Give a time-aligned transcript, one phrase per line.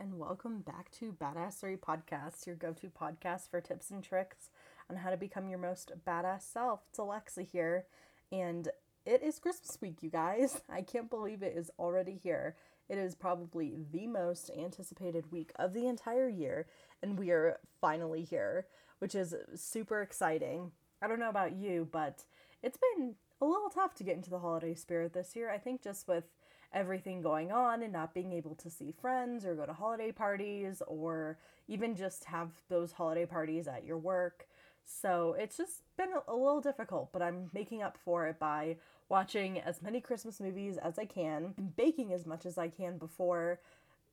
[0.00, 4.48] and welcome back to Badassery Podcast, your go to podcast for tips and tricks
[4.88, 6.80] on how to become your most badass self.
[6.88, 7.84] It's Alexa here,
[8.32, 8.66] and
[9.04, 10.62] it is Christmas week, you guys.
[10.70, 12.56] I can't believe it is already here.
[12.88, 16.66] It is probably the most anticipated week of the entire year,
[17.02, 18.68] and we are finally here,
[19.00, 20.72] which is super exciting.
[21.02, 22.24] I don't know about you, but
[22.62, 25.50] it's been a little tough to get into the holiday spirit this year.
[25.50, 26.24] I think just with
[26.72, 30.82] everything going on and not being able to see friends or go to holiday parties
[30.86, 31.36] or
[31.68, 34.46] even just have those holiday parties at your work.
[34.84, 38.76] So it's just been a, little difficult, but I'm making up for it by
[39.08, 42.98] watching as many Christmas movies as I can and baking as much as I can
[42.98, 43.60] before,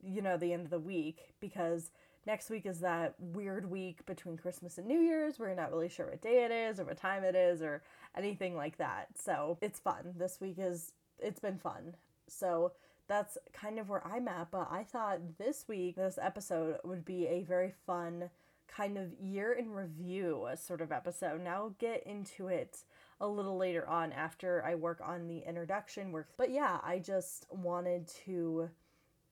[0.02, 1.90] you know, the end of the week because
[2.26, 5.88] next week is that weird week between Christmas and New Year's where you're not really
[5.88, 7.82] sure what day it is or what time it is or
[8.16, 9.08] anything like that.
[9.16, 10.14] So it's fun.
[10.16, 11.94] This week is it's been fun.
[12.30, 12.72] So
[13.08, 14.50] that's kind of where I'm at.
[14.50, 18.30] But I thought this week, this episode would be a very fun
[18.68, 21.42] kind of year in review sort of episode.
[21.42, 22.84] Now get into it
[23.20, 26.28] a little later on after I work on the introduction work.
[26.36, 28.70] But yeah, I just wanted to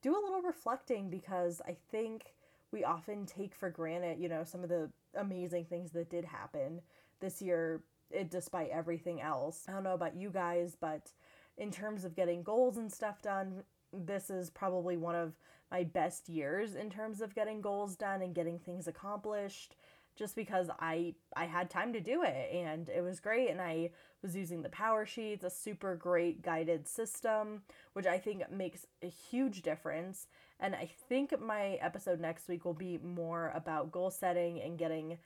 [0.01, 2.33] do a little reflecting because I think
[2.71, 6.81] we often take for granted, you know, some of the amazing things that did happen
[7.19, 7.81] this year,
[8.11, 9.65] it, despite everything else.
[9.67, 11.11] I don't know about you guys, but
[11.57, 15.33] in terms of getting goals and stuff done, this is probably one of
[15.71, 19.75] my best years in terms of getting goals done and getting things accomplished
[20.15, 23.91] just because I I had time to do it and it was great and I
[24.23, 27.61] was using the PowerSheets a super great guided system
[27.93, 30.27] which I think makes a huge difference.
[30.59, 35.19] And I think my episode next week will be more about goal setting and getting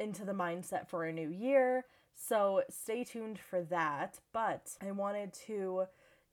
[0.00, 1.84] into the mindset for a new year
[2.14, 4.18] so stay tuned for that.
[4.32, 5.84] But I wanted to,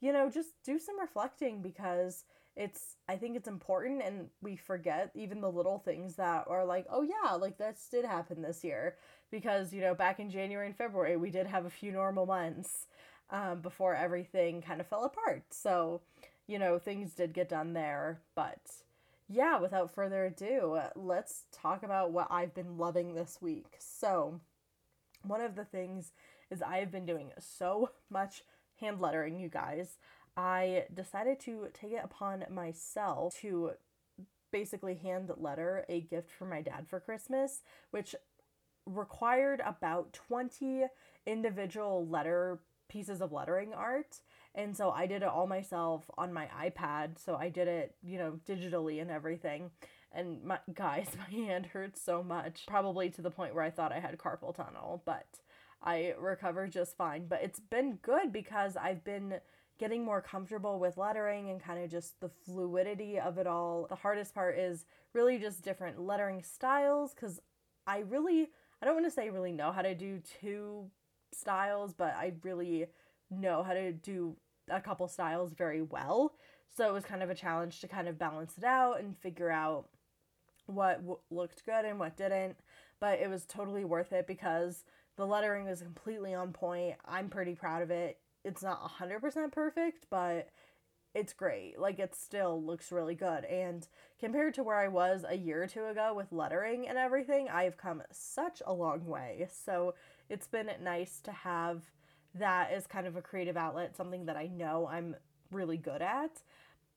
[0.02, 2.26] you know, just do some reflecting because
[2.56, 6.86] it's I think it's important and we forget even the little things that are like,
[6.90, 8.96] oh yeah, like this did happen this year.
[9.32, 12.88] Because, you know, back in January and February we did have a few normal months
[13.30, 15.44] um, before everything kind of fell apart.
[15.52, 16.02] So,
[16.48, 18.20] you know, things did get done there.
[18.36, 18.60] But
[19.30, 23.76] yeah, without further ado, let's talk about what I've been loving this week.
[23.78, 24.42] So,
[25.24, 26.12] one of the things
[26.50, 28.44] is I have been doing so much
[28.80, 29.98] hand lettering, you guys.
[30.38, 33.72] I decided to take it upon myself to
[34.52, 38.16] basically hand letter a gift for my dad for Christmas, which
[38.86, 40.86] required about 20
[41.26, 44.22] individual letter pieces of lettering art.
[44.56, 47.20] And so I did it all myself on my iPad.
[47.24, 49.70] So I did it, you know, digitally and everything
[50.12, 52.66] and my guys my hand hurts so much.
[52.68, 55.28] Probably to the point where i thought i had carpal tunnel but
[55.84, 57.28] i recovered just fine.
[57.28, 59.40] But it's been good because i've been
[59.80, 63.88] getting more comfortable with lettering and kind of just the fluidity of it all.
[63.88, 67.40] The hardest part is really just different lettering styles because
[67.88, 68.50] i really
[68.82, 70.86] i don't want to say really know how to do two
[71.32, 72.88] styles but i really
[73.32, 74.36] know how to do
[74.70, 76.34] a couple styles very well.
[76.76, 79.50] So it was kind of a challenge to kind of balance it out and figure
[79.50, 79.90] out
[80.70, 82.58] what w- looked good and what didn't,
[83.00, 84.86] but it was totally worth it because
[85.18, 86.96] the lettering was completely on point.
[87.06, 88.20] I'm pretty proud of it.
[88.46, 90.50] It's not 100% perfect, but
[91.16, 91.80] it's great.
[91.80, 93.46] Like it still looks really good.
[93.46, 93.88] And
[94.20, 97.78] compared to where I was a year or two ago with lettering and everything, I've
[97.78, 99.48] come such a long way.
[99.52, 99.96] So
[100.30, 101.84] it's been nice to have
[102.36, 105.16] that as kind of a creative outlet, something that I know I'm
[105.52, 106.44] really good at.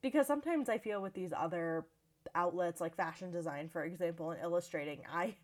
[0.03, 1.87] Because sometimes I feel with these other
[2.35, 5.35] outlets like fashion design, for example, and illustrating, I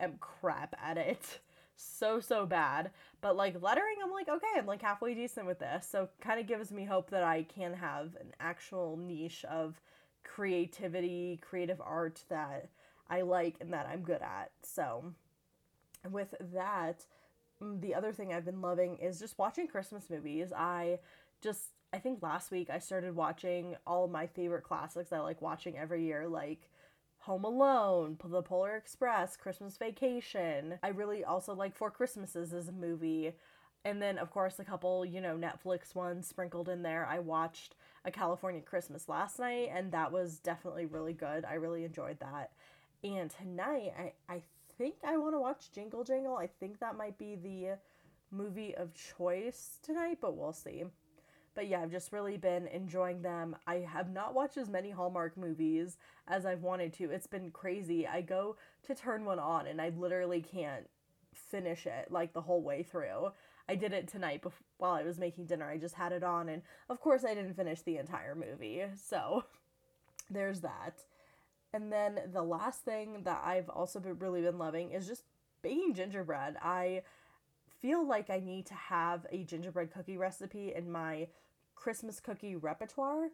[0.00, 1.40] am crap at it.
[1.80, 2.90] So, so bad.
[3.20, 5.86] But like lettering, I'm like, okay, I'm like halfway decent with this.
[5.88, 9.80] So, kind of gives me hope that I can have an actual niche of
[10.24, 12.68] creativity, creative art that
[13.08, 14.50] I like and that I'm good at.
[14.62, 15.14] So,
[16.10, 17.04] with that,
[17.62, 20.52] mm, the other thing I've been loving is just watching Christmas movies.
[20.52, 20.98] I
[21.40, 25.78] just I think last week I started watching all my favorite classics I like watching
[25.78, 26.68] every year, like
[27.20, 30.78] Home Alone, The Polar Express, Christmas Vacation.
[30.82, 33.32] I really also like Four Christmases as a movie.
[33.84, 37.06] And then, of course, a couple, you know, Netflix ones sprinkled in there.
[37.06, 37.74] I watched
[38.04, 41.44] A California Christmas last night, and that was definitely really good.
[41.44, 42.50] I really enjoyed that.
[43.02, 44.42] And tonight, I, I
[44.76, 46.36] think I want to watch Jingle Jangle.
[46.36, 47.78] I think that might be the
[48.30, 50.84] movie of choice tonight, but we'll see.
[51.54, 53.56] But yeah, I've just really been enjoying them.
[53.66, 55.96] I have not watched as many Hallmark movies
[56.26, 57.10] as I've wanted to.
[57.10, 58.06] It's been crazy.
[58.06, 58.56] I go
[58.86, 60.88] to turn one on and I literally can't
[61.34, 63.32] finish it like the whole way through.
[63.68, 65.68] I did it tonight before, while I was making dinner.
[65.68, 68.84] I just had it on and of course I didn't finish the entire movie.
[68.96, 69.44] So
[70.30, 71.02] there's that.
[71.72, 75.24] And then the last thing that I've also been, really been loving is just
[75.62, 76.56] baking gingerbread.
[76.62, 77.02] I
[77.80, 81.28] feel like I need to have a gingerbread cookie recipe in my
[81.74, 83.28] Christmas cookie repertoire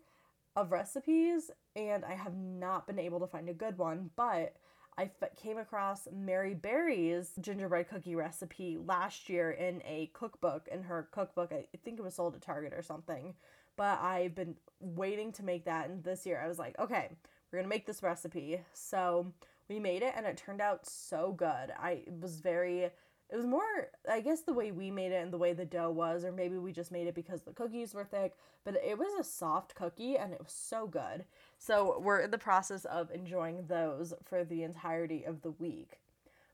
[0.56, 4.54] of recipes, and I have not been able to find a good one, but
[4.96, 10.68] I f- came across Mary Berry's gingerbread cookie recipe last year in a cookbook.
[10.70, 13.34] In her cookbook, I think it was sold at Target or something.
[13.76, 17.10] But I've been waiting to make that, and this year I was like, okay,
[17.50, 18.60] we're gonna make this recipe.
[18.72, 19.32] So
[19.68, 21.72] we made it, and it turned out so good.
[21.76, 22.90] I was very
[23.34, 25.90] it was more i guess the way we made it and the way the dough
[25.90, 28.34] was or maybe we just made it because the cookies were thick
[28.64, 31.24] but it was a soft cookie and it was so good.
[31.58, 36.00] So we're in the process of enjoying those for the entirety of the week.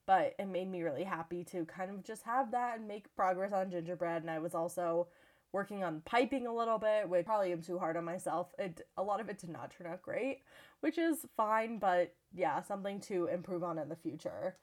[0.07, 3.53] But it made me really happy to kind of just have that and make progress
[3.53, 4.23] on gingerbread.
[4.23, 5.07] And i was also
[5.53, 8.53] working on piping a little bit which probably am too hard on myself.
[8.59, 10.43] It a lot of it did not turn out great
[10.81, 14.57] which is fine but yeah something to improve on in the future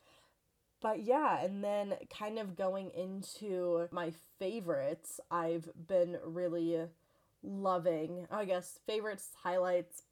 [0.81, 6.81] but yeah, and then kind of going into my favorites, I've been really
[7.43, 10.03] loving, I guess, favorites, highlights,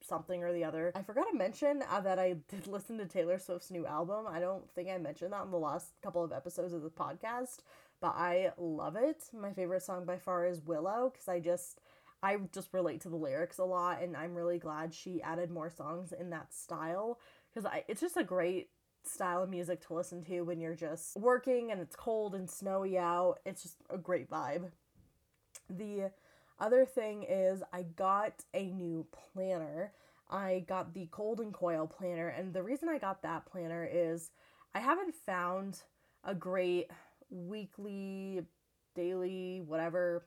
[0.00, 0.92] something or the other.
[0.94, 4.26] I forgot to mention uh, that I did listen to Taylor Swift's new album.
[4.28, 7.58] I don't think I mentioned that in the last couple of episodes of the podcast,
[8.00, 9.24] but I love it.
[9.32, 11.80] My favorite song by far is Willow because I just.
[12.22, 15.68] I just relate to the lyrics a lot, and I'm really glad she added more
[15.68, 17.18] songs in that style
[17.52, 18.70] because it's just a great
[19.06, 22.98] style of music to listen to when you're just working and it's cold and snowy
[22.98, 23.38] out.
[23.44, 24.70] It's just a great vibe.
[25.68, 26.10] The
[26.58, 29.92] other thing is, I got a new planner.
[30.30, 34.30] I got the Golden Coil planner, and the reason I got that planner is
[34.74, 35.82] I haven't found
[36.24, 36.90] a great
[37.30, 38.42] weekly,
[38.94, 40.24] daily, whatever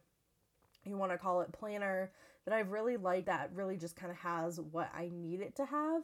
[0.85, 2.11] you want to call it, planner
[2.45, 5.65] that I've really liked that really just kind of has what I need it to
[5.65, 6.03] have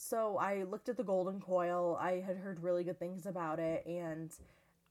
[0.00, 1.98] so I looked at the golden coil.
[2.00, 4.34] I had heard really good things about it and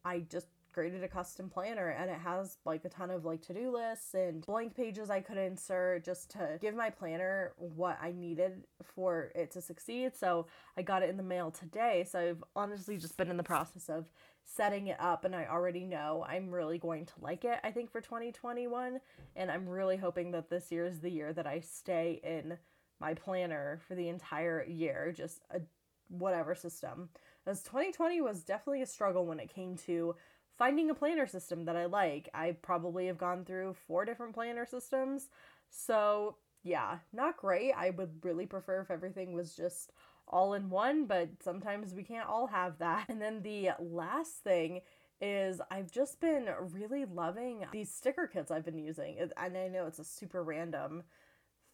[0.06, 3.74] I just created a custom planner and it has like a ton of like to-do
[3.74, 8.66] lists and blank pages I could insert just to give my planner what I needed
[8.84, 10.16] for it to succeed.
[10.16, 10.46] So
[10.78, 12.06] I got it in the mail today.
[12.08, 14.12] So I've honestly just been in the process of
[14.44, 17.92] setting it up and I already know I'm really going to like it I think
[17.92, 19.00] for 2021
[19.36, 22.58] and I'm really hoping that this year is the year that I stay in
[23.00, 25.62] my planner for the entire year, just a
[26.10, 27.10] whatever system.
[27.46, 30.16] As 2020 was definitely a struggle when it came to
[30.58, 32.30] finding a planner system that I like.
[32.34, 35.30] I probably have gone through four different planner systems.
[35.70, 37.74] So, yeah, not great.
[37.76, 39.94] I would really prefer if everything was just
[40.28, 43.06] all in one, but sometimes we can't all have that.
[43.10, 44.82] And then the last thing
[45.22, 49.18] is I've just been really loving these sticker kits I've been using.
[49.20, 51.04] And I know it's a super random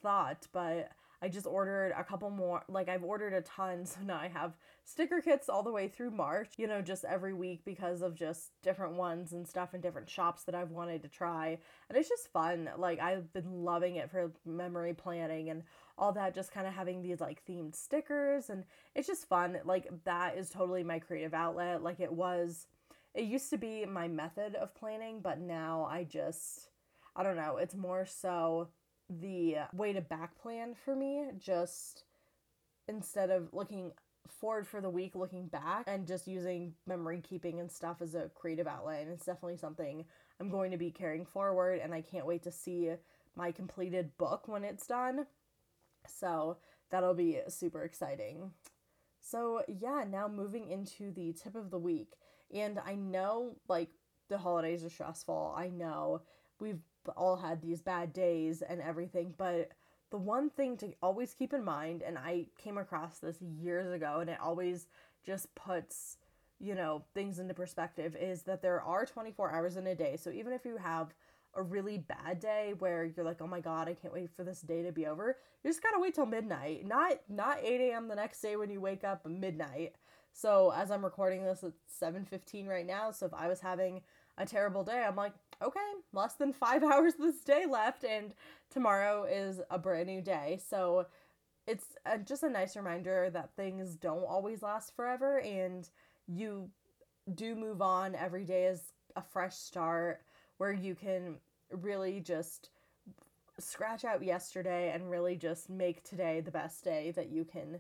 [0.01, 0.91] thought, but
[1.21, 2.63] I just ordered a couple more.
[2.67, 3.85] Like, I've ordered a ton.
[3.95, 4.53] So now I have
[4.83, 8.51] sticker kits all the way through March, you know, just every week because of just
[8.61, 11.57] different ones and stuff in different shops that I've wanted to try.
[11.89, 12.69] And it's just fun.
[12.77, 15.63] Like, I've been loving it for memory planning and
[15.97, 18.49] all that, just kind of having these like themed stickers.
[18.49, 18.63] And
[18.95, 19.57] it's just fun.
[19.63, 21.83] Like, that is totally my creative outlet.
[21.83, 22.67] Like, it was,
[23.13, 26.69] it used to be my method of planning, but now I just,
[27.15, 28.69] I don't know, it's more so
[29.09, 32.03] the way to back plan for me just
[32.87, 33.91] instead of looking
[34.27, 38.29] forward for the week looking back and just using memory keeping and stuff as a
[38.35, 39.01] creative outlet.
[39.03, 40.05] And it's definitely something
[40.39, 42.91] i'm going to be carrying forward and i can't wait to see
[43.35, 45.27] my completed book when it's done.
[46.07, 46.57] So
[46.89, 48.51] that'll be super exciting.
[49.21, 52.13] So yeah now moving into the tip of the week.
[52.53, 53.89] And i know like
[54.29, 55.53] the holidays are stressful.
[55.55, 56.21] I know
[56.59, 56.81] we've
[57.11, 59.71] all had these bad days and everything, but
[60.11, 64.19] the one thing to always keep in mind, and I came across this years ago,
[64.19, 64.87] and it always
[65.25, 66.17] just puts,
[66.59, 70.17] you know, things into perspective, is that there are 24 hours in a day.
[70.17, 71.13] So even if you have
[71.55, 74.61] a really bad day where you're like, oh my god, I can't wait for this
[74.61, 76.85] day to be over, you just gotta wait till midnight.
[76.85, 78.07] Not not 8 a.m.
[78.07, 79.95] the next day when you wake up midnight.
[80.35, 83.09] So as I'm recording this, it's 7:15 right now.
[83.11, 84.01] So if I was having
[84.37, 85.79] a terrible day, I'm like, okay,
[86.11, 88.33] less than five hours this day left, and
[88.69, 90.59] tomorrow is a brand new day.
[90.67, 91.07] So
[91.65, 95.89] it's a, just a nice reminder that things don't always last forever, and
[96.27, 96.69] you
[97.33, 98.13] do move on.
[98.13, 100.21] Every day is a fresh start
[100.57, 101.37] where you can
[101.71, 102.71] really just
[103.57, 107.79] scratch out yesterday and really just make today the best day that you can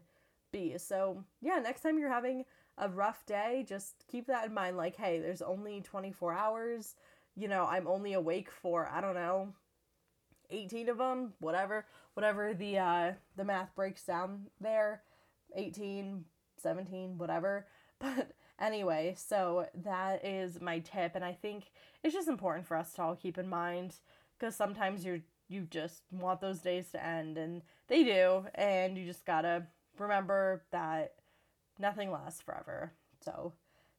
[0.57, 0.77] be.
[0.77, 2.45] So, yeah, next time you're having
[2.77, 6.95] a rough day, just keep that in mind like, hey, there's only 24 hours
[7.35, 9.49] you know, I'm only awake for, I don't know,
[10.49, 15.01] 18 of them, whatever, whatever the uh, the math breaks down there,
[15.55, 16.25] 18,
[16.61, 17.67] 17, whatever.
[17.97, 21.71] But anyway, so that is my tip, and I think
[22.03, 23.95] it's just important for us to all keep in mind
[24.37, 29.05] because sometimes you're you just want those days to end, and they do, and you
[29.05, 31.13] just gotta remember that
[31.79, 32.93] nothing lasts forever.
[33.23, 33.53] So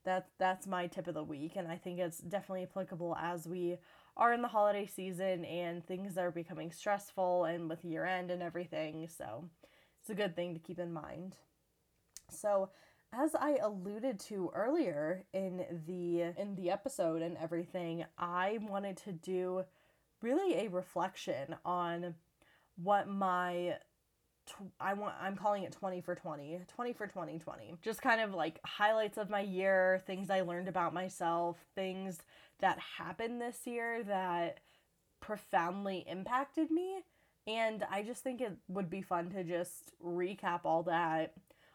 [0.04, 3.78] that that's my tip of the week, and I think it's definitely applicable as we
[4.16, 8.42] are in the holiday season and things are becoming stressful and with year end and
[8.42, 9.08] everything.
[9.08, 9.50] So
[10.00, 11.36] it's a good thing to keep in mind.
[12.30, 12.70] So
[13.12, 19.12] as I alluded to earlier in the in the episode and everything, I wanted to
[19.12, 19.64] do
[20.22, 22.14] really a reflection on
[22.76, 23.76] what my
[24.80, 26.60] I want I'm calling it 20 for 20.
[26.66, 27.74] 20 for 2020.
[27.82, 32.18] Just kind of like highlights of my year, things I learned about myself, things
[32.60, 34.60] that happened this year that
[35.20, 37.02] profoundly impacted me.
[37.46, 41.34] And I just think it would be fun to just recap all that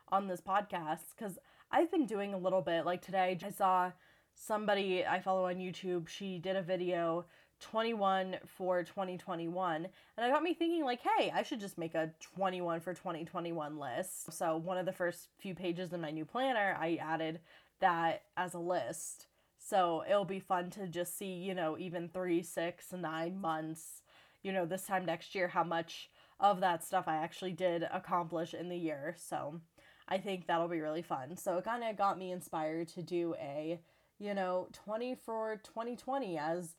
[0.10, 1.40] on this podcast because
[1.72, 2.86] I've been doing a little bit.
[2.86, 3.92] Like today, I saw
[4.34, 7.26] somebody I follow on YouTube, she did a video
[7.62, 12.12] 21 for 2021 and it got me thinking like hey i should just make a
[12.36, 14.34] 21 for 2021 list.
[14.34, 17.40] So one of the first few pages in my new planner i added
[17.80, 19.28] that as a list.
[19.58, 24.02] So it'll be fun to just see you know even three six nine months
[24.44, 28.54] you know this time next year how much of that stuff i actually did accomplish
[28.54, 29.16] in the year.
[29.18, 29.62] So
[30.08, 31.38] i think that'll be really fun.
[31.38, 33.80] So it kind of got me inspired to do a
[34.20, 36.76] you know 20 for 2020 as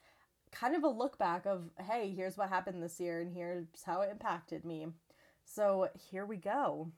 [0.52, 4.02] kind of a look back of, hey, here's what happened this year and here's how
[4.02, 4.88] it impacted me.
[5.44, 6.92] So here we go.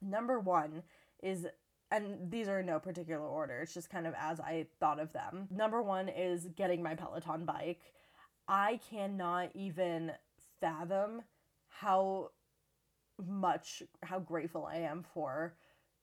[0.00, 0.82] Number one
[1.22, 1.46] is,
[1.90, 5.12] and these are in no particular order, it's just kind of as I thought of
[5.12, 5.48] them.
[5.50, 7.80] Number one is getting my Peloton bike.
[8.46, 10.12] I cannot even
[10.60, 11.22] fathom
[11.68, 12.30] how
[13.26, 15.54] much how grateful I am for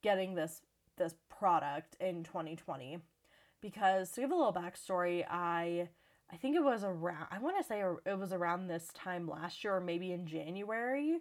[0.04, 0.62] getting this
[0.98, 3.00] this product in 2020
[3.62, 5.90] because to give a little backstory I
[6.32, 9.64] I think it was around, I want to say it was around this time last
[9.64, 11.20] year or maybe in January.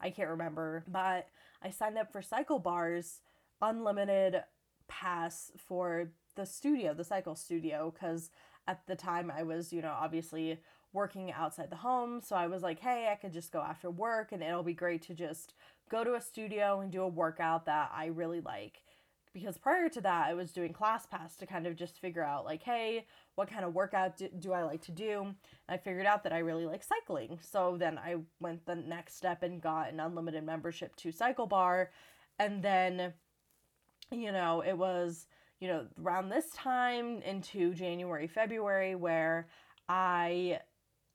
[0.00, 0.84] I can't remember.
[0.88, 1.28] But
[1.62, 3.20] I signed up for CycleBar's
[3.60, 4.42] unlimited
[4.88, 8.30] pass for the studio, the cycle studio, because
[8.66, 10.58] at the time I was, you know, obviously
[10.92, 12.20] working outside the home.
[12.20, 15.02] So I was like, hey, I could just go after work and it'll be great
[15.02, 15.54] to just
[15.90, 18.82] go to a studio and do a workout that I really like
[19.34, 22.62] because prior to that I was doing ClassPass to kind of just figure out like
[22.62, 25.22] hey what kind of workout do, do I like to do?
[25.22, 25.34] And
[25.68, 27.38] I figured out that I really like cycling.
[27.42, 31.88] So then I went the next step and got an unlimited membership to CycleBar
[32.38, 33.12] and then
[34.10, 35.26] you know it was
[35.60, 39.48] you know around this time into January February where
[39.88, 40.60] I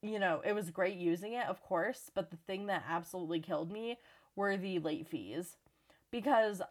[0.01, 3.71] you know it was great using it of course but the thing that absolutely killed
[3.71, 3.97] me
[4.39, 5.57] were the late fees.
[6.11, 6.61] Because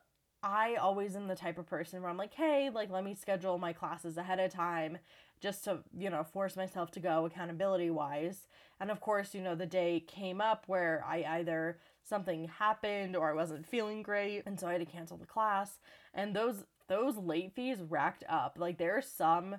[0.43, 3.59] I always am the type of person where I'm like, hey, like, let me schedule
[3.59, 4.99] my classes ahead of time
[5.41, 8.47] just to, you know, force myself to go accountability wise.
[8.81, 13.31] And of course, you know, the day came up where I either something happened or
[13.31, 14.45] I wasn't feeling great.
[14.47, 15.79] And so I had to cancel the class.
[16.15, 18.57] And those, those late fees racked up.
[18.59, 19.57] Like, there are some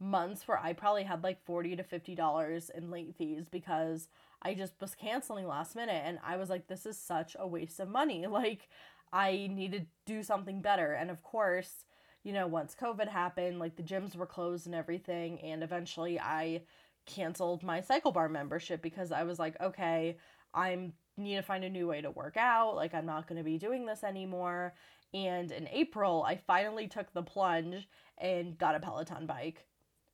[0.00, 4.08] months where I probably had like 40 to $50 in late fees because
[4.42, 6.02] I just was canceling last minute.
[6.04, 8.26] And I was like, this is such a waste of money.
[8.32, 8.68] Like,
[9.12, 10.92] I need to do something better.
[10.92, 11.84] And of course,
[12.24, 16.62] you know, once COVID happened, like the gyms were closed and everything, and eventually I
[17.04, 20.16] canceled my CycleBar membership because I was like, okay,
[20.54, 22.76] I need to find a new way to work out.
[22.76, 24.74] Like I'm not going to be doing this anymore.
[25.12, 27.88] And in April, I finally took the plunge
[28.18, 29.66] and got a Peloton bike.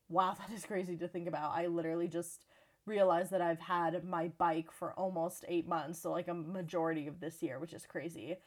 [0.08, 1.52] Wow, that is crazy to think about.
[1.52, 2.46] I literally just
[2.86, 7.20] realized that I've had my bike for almost 8 months, so like a majority of
[7.20, 8.38] this year, which is crazy.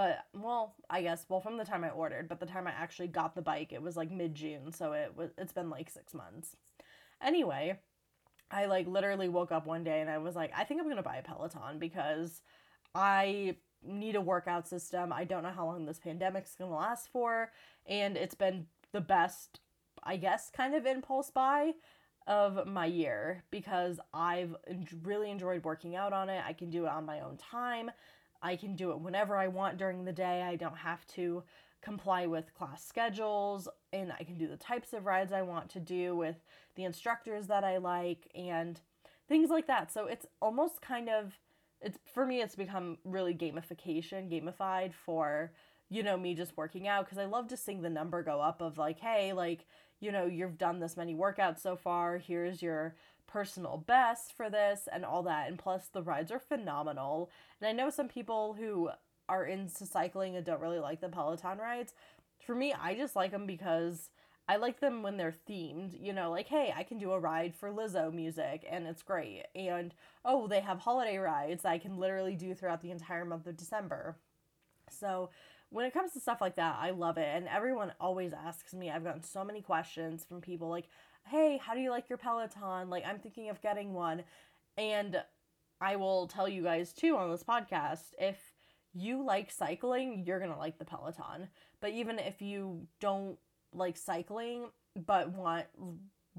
[0.00, 3.08] But well, I guess well from the time I ordered, but the time I actually
[3.08, 6.14] got the bike, it was like mid June, so it was it's been like six
[6.14, 6.56] months.
[7.22, 7.78] Anyway,
[8.50, 11.02] I like literally woke up one day and I was like, I think I'm gonna
[11.02, 12.40] buy a Peloton because
[12.94, 15.12] I need a workout system.
[15.12, 17.52] I don't know how long this pandemic's gonna last for,
[17.84, 19.60] and it's been the best,
[20.02, 21.72] I guess, kind of impulse buy
[22.26, 24.56] of my year because I've
[25.02, 26.42] really enjoyed working out on it.
[26.46, 27.90] I can do it on my own time.
[28.42, 30.42] I can do it whenever I want during the day.
[30.42, 31.42] I don't have to
[31.82, 35.80] comply with class schedules and I can do the types of rides I want to
[35.80, 36.36] do with
[36.74, 38.80] the instructors that I like and
[39.28, 39.92] things like that.
[39.92, 41.38] So it's almost kind of
[41.80, 45.52] it's for me it's become really gamification, gamified for
[45.90, 48.62] you know, me just working out because I love to seeing the number go up
[48.62, 49.66] of like, hey, like,
[49.98, 52.16] you know, you've done this many workouts so far.
[52.16, 52.94] Here's your
[53.30, 55.48] personal best for this and all that.
[55.48, 57.30] And plus, the rides are phenomenal.
[57.60, 58.90] And I know some people who
[59.28, 61.94] are into cycling and don't really like the Peloton rides.
[62.44, 64.10] For me, I just like them because
[64.48, 67.54] I like them when they're themed, you know, like, hey, I can do a ride
[67.54, 69.44] for Lizzo music and it's great.
[69.54, 69.94] And
[70.24, 74.16] oh, they have holiday rides I can literally do throughout the entire month of December.
[74.90, 75.30] So
[75.68, 77.28] when it comes to stuff like that, I love it.
[77.32, 80.88] And everyone always asks me, I've gotten so many questions from people like,
[81.26, 82.90] hey, how do you like your Peloton?
[82.90, 84.24] Like, I'm thinking of getting one.
[84.76, 85.22] And
[85.80, 88.38] I will tell you guys too on this podcast if
[88.92, 91.48] you like cycling, you're going to like the Peloton.
[91.80, 93.38] But even if you don't
[93.72, 94.66] like cycling
[95.06, 95.66] but want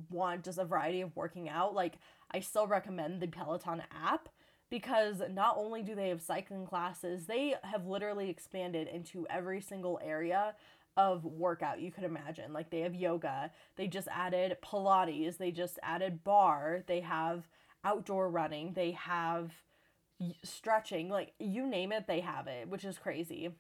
[0.10, 1.96] want just a variety of working out, like
[2.32, 4.30] I still recommend the Peloton app
[4.70, 10.00] because not only do they have cycling classes, they have literally expanded into every single
[10.04, 10.56] area
[10.98, 12.54] of workout you could imagine.
[12.54, 17.48] Like they have yoga, they just added Pilates, they just added barre, they have
[17.84, 19.52] outdoor running, they have
[20.44, 23.52] stretching, like you name it, they have it, which is crazy.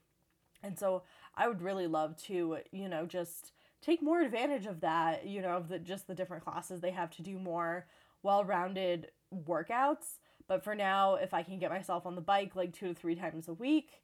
[0.63, 1.03] And so
[1.35, 5.57] I would really love to, you know, just take more advantage of that, you know,
[5.57, 7.87] of the just the different classes they have to do more
[8.21, 10.17] well-rounded workouts.
[10.47, 13.15] But for now, if I can get myself on the bike like 2 to 3
[13.15, 14.03] times a week,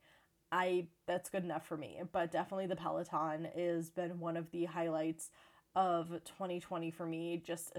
[0.52, 2.00] I that's good enough for me.
[2.12, 5.30] But definitely the Peloton has been one of the highlights
[5.76, 7.72] of 2020 for me just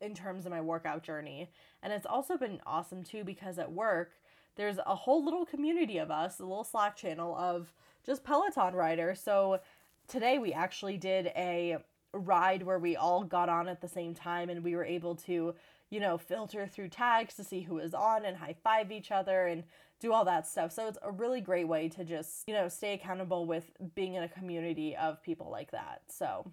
[0.00, 1.50] in terms of my workout journey.
[1.82, 4.12] And it's also been awesome too because at work
[4.56, 7.72] there's a whole little community of us, a little Slack channel of
[8.04, 9.20] just Peloton riders.
[9.20, 9.60] So
[10.08, 11.78] today we actually did a
[12.12, 15.54] ride where we all got on at the same time and we were able to,
[15.90, 19.46] you know, filter through tags to see who is on and high five each other
[19.46, 19.64] and
[20.00, 20.72] do all that stuff.
[20.72, 24.22] So it's a really great way to just, you know, stay accountable with being in
[24.22, 26.02] a community of people like that.
[26.08, 26.50] So,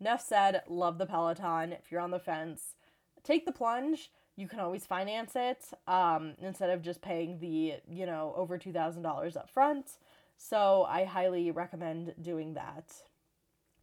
[0.00, 1.72] enough said, love the Peloton.
[1.72, 2.74] If you're on the fence,
[3.22, 4.10] take the plunge.
[4.36, 9.36] You can always finance it um, instead of just paying the, you know, over $2,000
[9.36, 9.92] up front.
[10.36, 12.92] So I highly recommend doing that.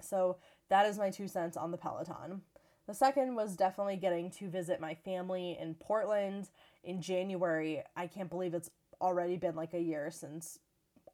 [0.01, 0.37] So
[0.69, 2.41] that is my two cents on the Peloton.
[2.87, 6.49] The second was definitely getting to visit my family in Portland
[6.83, 7.81] in January.
[7.95, 8.69] I can't believe it's
[8.99, 10.59] already been like a year since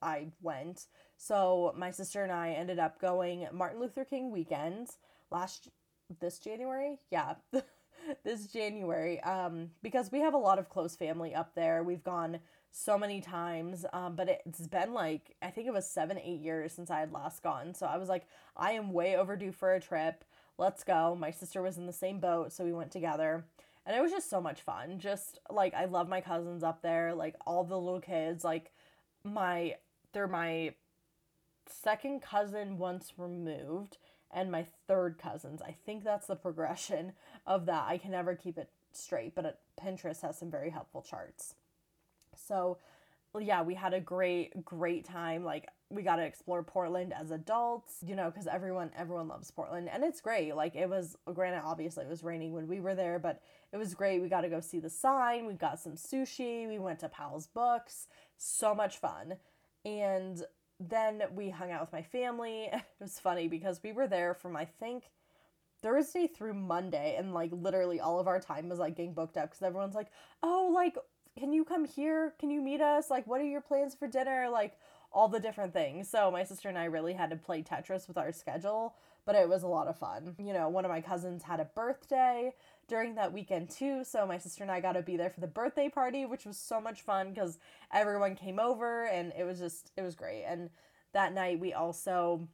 [0.02, 0.86] I went.
[1.18, 4.90] So my sister and I ended up going Martin Luther King weekend
[5.32, 5.70] last
[6.20, 7.00] this January.
[7.12, 7.36] Yeah.
[8.24, 11.84] this January um because we have a lot of close family up there.
[11.84, 12.40] We've gone
[12.72, 13.86] so many times.
[13.94, 17.12] Um, but it's been like, I think it was seven, eight years since I had
[17.12, 17.74] last gone.
[17.74, 20.24] So I was like, I am way overdue for a trip.
[20.60, 21.16] Let's go.
[21.18, 23.46] My sister was in the same boat, so we went together.
[23.86, 25.00] And it was just so much fun.
[25.00, 28.44] Just like, I love my cousins up there, like all the little kids.
[28.44, 28.72] Like,
[29.24, 29.78] my,
[30.12, 30.74] they're my
[31.66, 33.98] second cousin once removed
[34.32, 35.62] and my third cousins.
[35.62, 37.14] I think that's the progression
[37.48, 37.86] of that.
[37.88, 41.56] I can never keep it straight, but Pinterest has some very helpful charts.
[42.36, 42.80] So,
[43.40, 45.46] yeah, we had a great great time.
[45.46, 49.90] Like we got to explore Portland as adults, you know, cuz everyone everyone loves Portland
[49.90, 50.56] and it's great.
[50.56, 53.94] Like it was granted obviously it was raining when we were there, but it was
[53.96, 54.22] great.
[54.22, 57.48] We got to go see the sign, we got some sushi, we went to Powell's
[57.48, 58.08] Books.
[58.38, 59.38] So much fun.
[59.84, 60.44] And
[60.80, 62.70] then we hung out with my family.
[62.74, 65.12] It was funny because we were there from I think
[65.82, 69.50] Thursday through Monday, and like literally all of our time was like getting booked up
[69.50, 70.12] because everyone's like,
[70.44, 70.98] oh, like
[71.38, 72.34] can you come here?
[72.40, 73.10] Can you meet us?
[73.10, 74.50] Like, what are your plans for dinner?
[74.52, 74.78] Like,
[75.12, 76.10] all the different things.
[76.10, 78.96] So, my sister and I really had to play Tetris with our schedule,
[79.26, 80.36] but it was a lot of fun.
[80.38, 82.54] You know, one of my cousins had a birthday
[82.88, 85.48] during that weekend too, so my sister and I got to be there for the
[85.48, 87.60] birthday party, which was so much fun because
[87.94, 90.44] everyone came over and it was just, it was great.
[90.44, 90.70] And
[91.14, 92.48] that night we also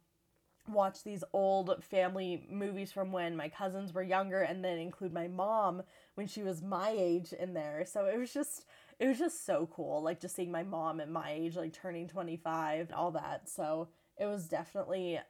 [0.68, 5.28] watched these old family movies from when my cousins were younger and then include my
[5.28, 5.82] mom
[6.16, 7.84] when she was my age in there.
[7.86, 8.64] So it was just
[8.98, 12.08] it was just so cool like just seeing my mom at my age like turning
[12.08, 13.48] 25 and all that.
[13.48, 15.20] So it was definitely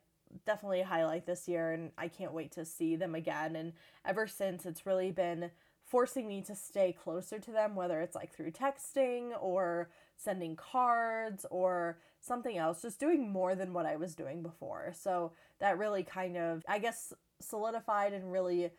[0.44, 3.72] definitely a highlight this year and I can't wait to see them again and
[4.04, 5.50] ever since it's really been
[5.84, 11.46] forcing me to stay closer to them whether it's like through texting or sending cards
[11.50, 14.92] or something else, just doing more than what I was doing before.
[14.98, 18.70] So that really kind of, I guess, solidified and really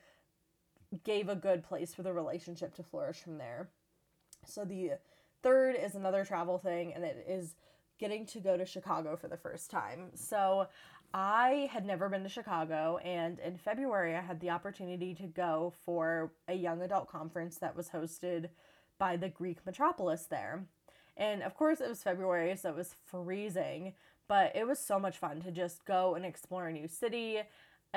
[1.03, 3.69] gave a good place for the relationship to flourish from there.
[4.45, 4.91] So the
[5.43, 7.55] third is another travel thing, and it is
[7.99, 10.11] getting to go to Chicago for the first time.
[10.13, 10.67] So
[11.13, 15.73] I had never been to Chicago, and in February, I had the opportunity to go
[15.85, 18.49] for a young adult conference that was hosted
[18.97, 20.65] by the Greek metropolis there.
[21.15, 23.93] And of course, it was February, so it was freezing.
[24.27, 27.39] But it was so much fun to just go and explore a new city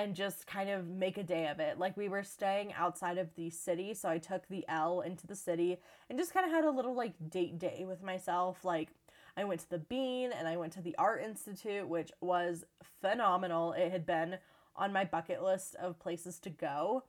[0.01, 1.79] and just kind of make a day of it.
[1.79, 5.37] Like we were staying outside of the city, so I took the L into the
[5.37, 8.65] city and just kind of had a little like date day with myself.
[8.65, 8.89] Like
[9.37, 12.65] I went to the Bean and I went to the Art Institute, which was
[13.01, 13.73] phenomenal.
[13.73, 14.39] It had been
[14.75, 17.05] on my bucket list of places to go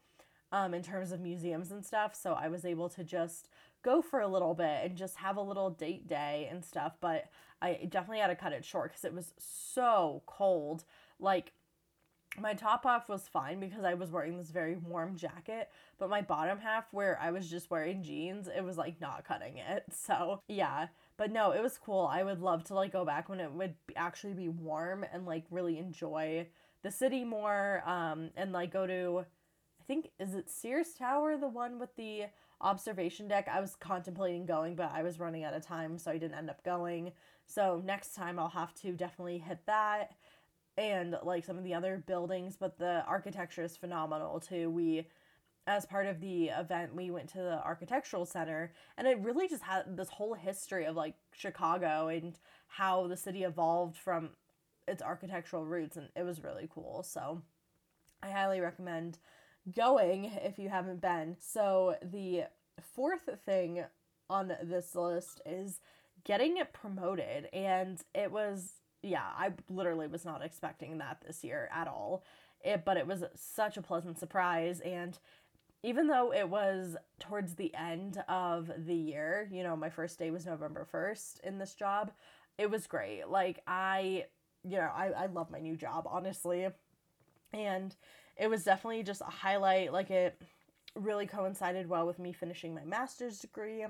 [0.51, 2.13] um, in terms of museums and stuff.
[2.15, 3.47] So I was able to just
[3.83, 6.97] go for a little bit and just have a little date day and stuff.
[6.99, 7.29] But
[7.61, 10.83] I definitely had to cut it short because it was so cold.
[11.19, 11.53] Like,
[12.39, 16.21] my top half was fine because I was wearing this very warm jacket, but my
[16.21, 19.83] bottom half, where I was just wearing jeans, it was like not cutting it.
[19.93, 20.87] So, yeah.
[21.17, 22.09] But no, it was cool.
[22.11, 25.45] I would love to like go back when it would actually be warm and like
[25.51, 26.47] really enjoy
[26.83, 29.23] the city more um and like go to
[29.79, 32.23] I think is it Sears Tower the one with the
[32.61, 33.47] observation deck.
[33.51, 36.49] I was contemplating going, but I was running out of time, so I didn't end
[36.49, 37.11] up going.
[37.45, 40.11] So next time I'll have to definitely hit that
[40.77, 44.69] and like some of the other buildings, but the architecture is phenomenal too.
[44.69, 45.07] We
[45.67, 49.61] as part of the event we went to the architectural center and it really just
[49.61, 54.29] had this whole history of like Chicago and how the city evolved from
[54.87, 57.03] its architectural roots and it was really cool.
[57.03, 57.43] So
[58.23, 59.19] I highly recommend
[59.75, 61.37] going if you haven't been.
[61.39, 62.45] So, the
[62.95, 63.83] fourth thing
[64.29, 65.79] on this list is
[66.23, 67.49] getting it promoted.
[67.53, 72.23] And it was, yeah, I literally was not expecting that this year at all.
[72.63, 74.81] It, but it was such a pleasant surprise.
[74.81, 75.17] And
[75.83, 80.29] even though it was towards the end of the year, you know, my first day
[80.29, 82.11] was November 1st in this job,
[82.57, 83.27] it was great.
[83.27, 84.25] Like, I,
[84.63, 86.67] you know, I, I love my new job, honestly.
[87.51, 87.95] And
[88.37, 89.91] it was definitely just a highlight.
[89.91, 90.39] Like it
[90.95, 93.85] really coincided well with me finishing my master's degree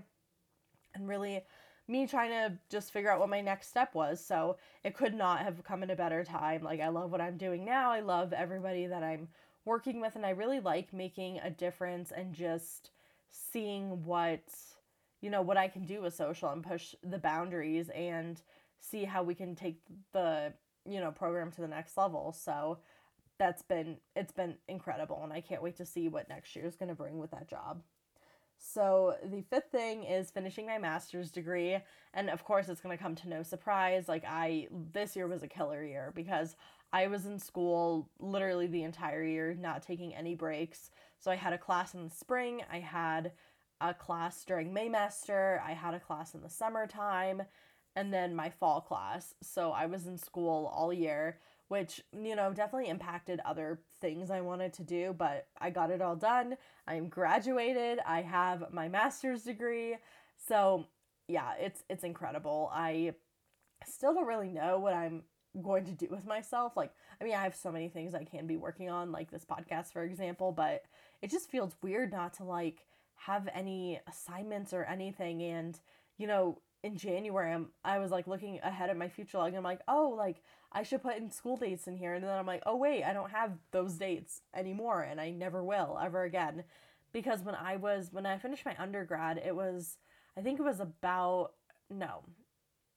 [0.94, 1.42] and really
[1.88, 4.24] me trying to just figure out what my next step was.
[4.24, 6.64] So it could not have come at a better time.
[6.64, 7.92] Like I love what I'm doing now.
[7.92, 9.28] I love everybody that I'm
[9.66, 12.92] working with and I really like making a difference and just
[13.30, 14.44] seeing what
[15.22, 18.42] you know what I can do with social and push the boundaries and
[18.80, 19.80] see how we can take
[20.14, 20.54] the
[20.90, 22.34] you know program to the next level.
[22.34, 22.80] So
[23.38, 26.76] that's been it's been incredible and I can't wait to see what next year is
[26.76, 27.82] going to bring with that job.
[28.64, 31.80] So the fifth thing is finishing my master's degree
[32.14, 35.42] and of course it's going to come to no surprise like I this year was
[35.42, 36.56] a killer year because
[36.94, 40.92] I was in school literally the entire year not taking any breaks.
[41.18, 43.32] So I had a class in the spring, I had
[43.82, 47.42] a class during Maymester, I had a class in the summertime,
[47.96, 49.34] and then my fall class.
[49.42, 51.40] So I was in school all year
[51.72, 56.02] which, you know, definitely impacted other things I wanted to do, but I got it
[56.02, 56.58] all done.
[56.86, 58.00] I'm graduated.
[58.06, 59.96] I have my master's degree.
[60.36, 60.88] So,
[61.30, 62.70] yeah, it's it's incredible.
[62.74, 63.14] I
[63.86, 65.24] still don't really know what I'm
[65.62, 66.76] going to do with myself.
[66.76, 69.46] Like, I mean, I have so many things I can be working on, like this
[69.46, 70.84] podcast, for example, but
[71.22, 75.42] it just feels weird not to like have any assignments or anything.
[75.42, 75.80] And,
[76.18, 79.64] you know, in January, I'm, I was like looking ahead at my future, like, I'm
[79.64, 82.14] like, oh, like, I should put in school dates in here.
[82.14, 85.02] And then I'm like, oh, wait, I don't have those dates anymore.
[85.02, 86.64] And I never will ever again.
[87.12, 89.98] Because when I was, when I finished my undergrad, it was,
[90.38, 91.52] I think it was about,
[91.90, 92.24] no,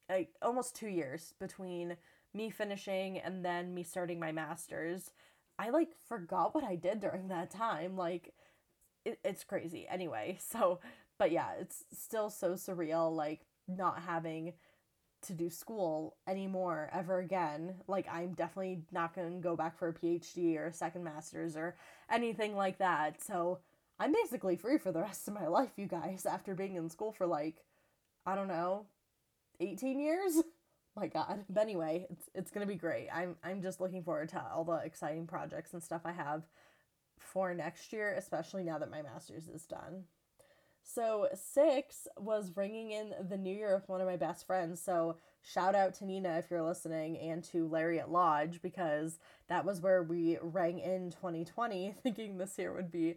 [0.09, 1.97] like almost two years between
[2.33, 5.11] me finishing and then me starting my master's.
[5.59, 7.97] I like forgot what I did during that time.
[7.97, 8.33] Like,
[9.03, 9.85] it, it's crazy.
[9.89, 10.79] Anyway, so,
[11.17, 14.53] but yeah, it's still so surreal, like, not having
[15.27, 17.75] to do school anymore ever again.
[17.87, 21.55] Like, I'm definitely not going to go back for a PhD or a second master's
[21.55, 21.75] or
[22.11, 23.21] anything like that.
[23.21, 23.59] So,
[23.99, 27.13] I'm basically free for the rest of my life, you guys, after being in school
[27.13, 27.63] for like,
[28.25, 28.87] I don't know,
[29.59, 30.41] 18 years?
[30.95, 31.43] my god.
[31.49, 33.09] But anyway, it's it's going to be great.
[33.13, 36.43] I'm I'm just looking forward to all the exciting projects and stuff I have
[37.19, 40.05] for next year, especially now that my master's is done.
[40.87, 44.79] So six was ringing in the new year with one of my best friends.
[44.81, 49.17] So shout out to Nina if you're listening and to Lariat Lodge because
[49.49, 53.15] that was where we rang in 2020 thinking this year would be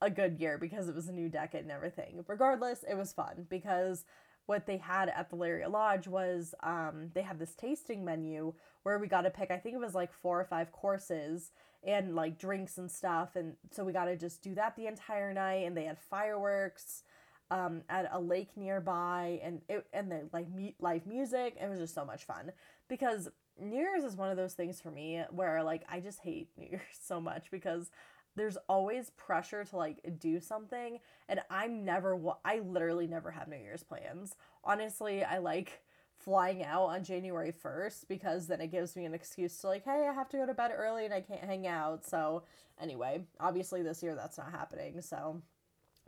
[0.00, 2.24] a good year because it was a new decade and everything.
[2.26, 4.04] Regardless, it was fun because
[4.46, 8.54] what they had at the Lariat Lodge was um, they had this tasting menu
[8.84, 11.50] where we got to pick, I think it was like four or five courses
[11.84, 13.36] and like drinks and stuff.
[13.36, 15.66] And so we got to just do that the entire night.
[15.66, 17.02] And they had fireworks
[17.50, 20.46] um, at a lake nearby and it, and the like
[20.80, 21.56] live music.
[21.60, 22.52] It was just so much fun
[22.88, 23.28] because
[23.60, 26.68] New Year's is one of those things for me where like I just hate New
[26.70, 27.90] Year's so much because
[28.36, 33.56] there's always pressure to like do something and I'm never I literally never have New
[33.56, 34.36] Year's plans.
[34.64, 35.82] Honestly, I like
[36.18, 40.06] flying out on January 1st because then it gives me an excuse to like, hey,
[40.08, 42.04] I have to go to bed early and I can't hang out.
[42.04, 42.42] So,
[42.80, 45.00] anyway, obviously this year that's not happening.
[45.02, 45.42] So,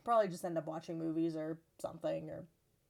[0.05, 2.45] probably just end up watching movies or something or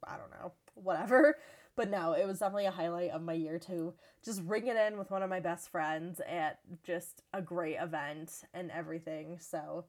[0.05, 1.37] I don't know, whatever.
[1.79, 4.99] But no, it was definitely a highlight of my year to just ring it in
[4.99, 9.39] with one of my best friends at just a great event and everything.
[9.39, 9.85] So,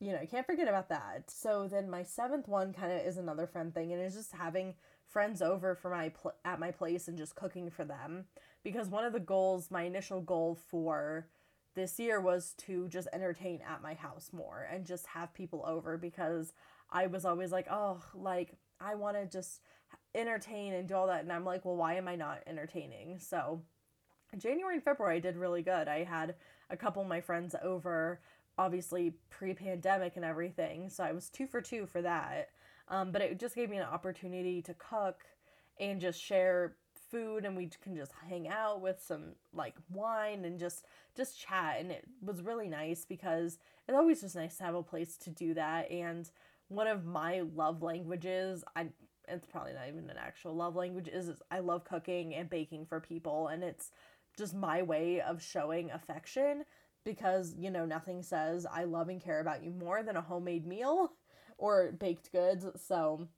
[0.00, 1.30] you know, I can't forget about that.
[1.30, 4.74] So then my seventh one kind of is another friend thing and it's just having
[5.06, 8.26] friends over for my pl- at my place and just cooking for them
[8.62, 11.26] because one of the goals, my initial goal for
[11.74, 15.96] this year was to just entertain at my house more and just have people over
[15.96, 16.52] because
[16.90, 19.60] I was always like, "Oh, like I want to just
[20.14, 23.62] entertain and do all that." And I'm like, "Well, why am I not entertaining?" So,
[24.36, 25.88] January and February I did really good.
[25.88, 26.34] I had
[26.70, 28.20] a couple of my friends over
[28.58, 30.90] obviously pre-pandemic and everything.
[30.90, 32.50] So I was 2 for 2 for that.
[32.88, 35.24] Um, but it just gave me an opportunity to cook
[35.78, 36.76] and just share
[37.10, 40.84] food and we can just hang out with some like wine and just
[41.16, 44.82] just chat and it was really nice because it's always just nice to have a
[44.82, 46.30] place to do that and
[46.68, 48.86] one of my love languages i
[49.30, 53.00] it's probably not even an actual love language is, i love cooking and baking for
[53.00, 53.90] people and it's
[54.36, 56.64] just my way of showing affection
[57.04, 60.66] because you know nothing says i love and care about you more than a homemade
[60.66, 61.12] meal
[61.60, 62.66] or baked goods.
[62.84, 63.28] So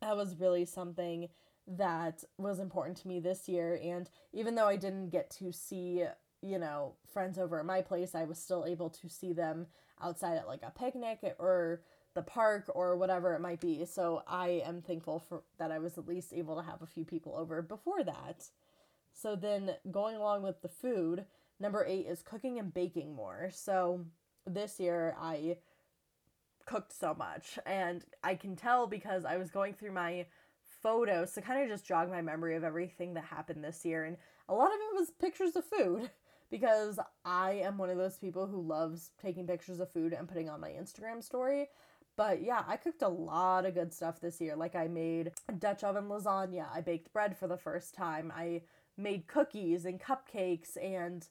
[0.00, 1.28] that was really something
[1.66, 3.78] that was important to me this year.
[3.82, 6.04] And even though I didn't get to see,
[6.40, 9.66] you know, friends over at my place, I was still able to see them
[10.02, 11.82] outside at like a picnic or
[12.14, 13.84] the park or whatever it might be.
[13.84, 17.04] So I am thankful for that I was at least able to have a few
[17.04, 18.44] people over before that.
[19.12, 21.24] So then going along with the food,
[21.58, 23.50] number 8 is cooking and baking more.
[23.52, 24.06] So
[24.46, 25.56] this year I
[26.66, 27.58] cooked so much.
[27.66, 30.26] And I can tell because I was going through my
[30.82, 34.04] photos to kind of just jog my memory of everything that happened this year.
[34.04, 34.16] And
[34.48, 36.10] a lot of it was pictures of food
[36.50, 40.48] because I am one of those people who loves taking pictures of food and putting
[40.48, 41.68] on my Instagram story.
[42.20, 44.54] But yeah, I cooked a lot of good stuff this year.
[44.54, 48.60] Like I made Dutch oven lasagna, I baked bread for the first time, I
[48.98, 51.26] made cookies and cupcakes and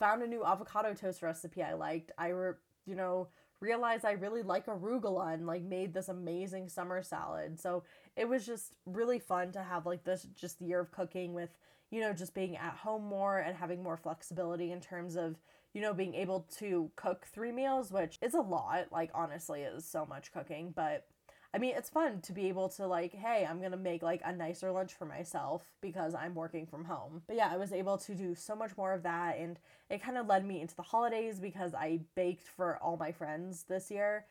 [0.00, 2.10] found a new avocado toast recipe I liked.
[2.18, 3.28] I were, you know,
[3.60, 7.60] realized I really like arugula and like made this amazing summer salad.
[7.60, 7.84] So
[8.16, 11.50] it was just really fun to have like this just year of cooking with,
[11.92, 15.36] you know, just being at home more and having more flexibility in terms of,
[15.72, 18.86] you know, being able to cook three meals, which is a lot.
[18.90, 21.06] Like honestly, is so much cooking, but
[21.54, 24.32] I mean, it's fun to be able to like, hey, I'm gonna make like a
[24.32, 27.22] nicer lunch for myself because I'm working from home.
[27.26, 29.58] But yeah, I was able to do so much more of that, and
[29.90, 33.64] it kind of led me into the holidays because I baked for all my friends
[33.68, 34.24] this year.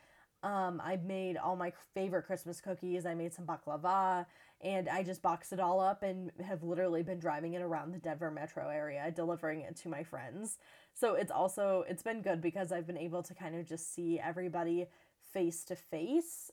[0.43, 3.05] Um, I made all my favorite Christmas cookies.
[3.05, 4.25] I made some baklava,
[4.61, 7.99] and I just boxed it all up and have literally been driving it around the
[7.99, 10.57] Denver metro area, delivering it to my friends.
[10.93, 14.19] So it's also it's been good because I've been able to kind of just see
[14.19, 14.87] everybody
[15.33, 16.51] face to face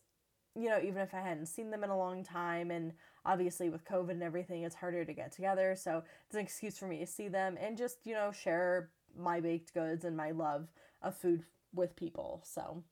[0.58, 2.92] you know, even if I hadn't seen them in a long time, and
[3.24, 5.76] obviously with COVID and everything, it's harder to get together.
[5.76, 9.40] So it's an excuse for me to see them and just, you know, share my
[9.40, 10.68] baked goods and my love
[11.00, 12.42] of food with people.
[12.44, 12.82] So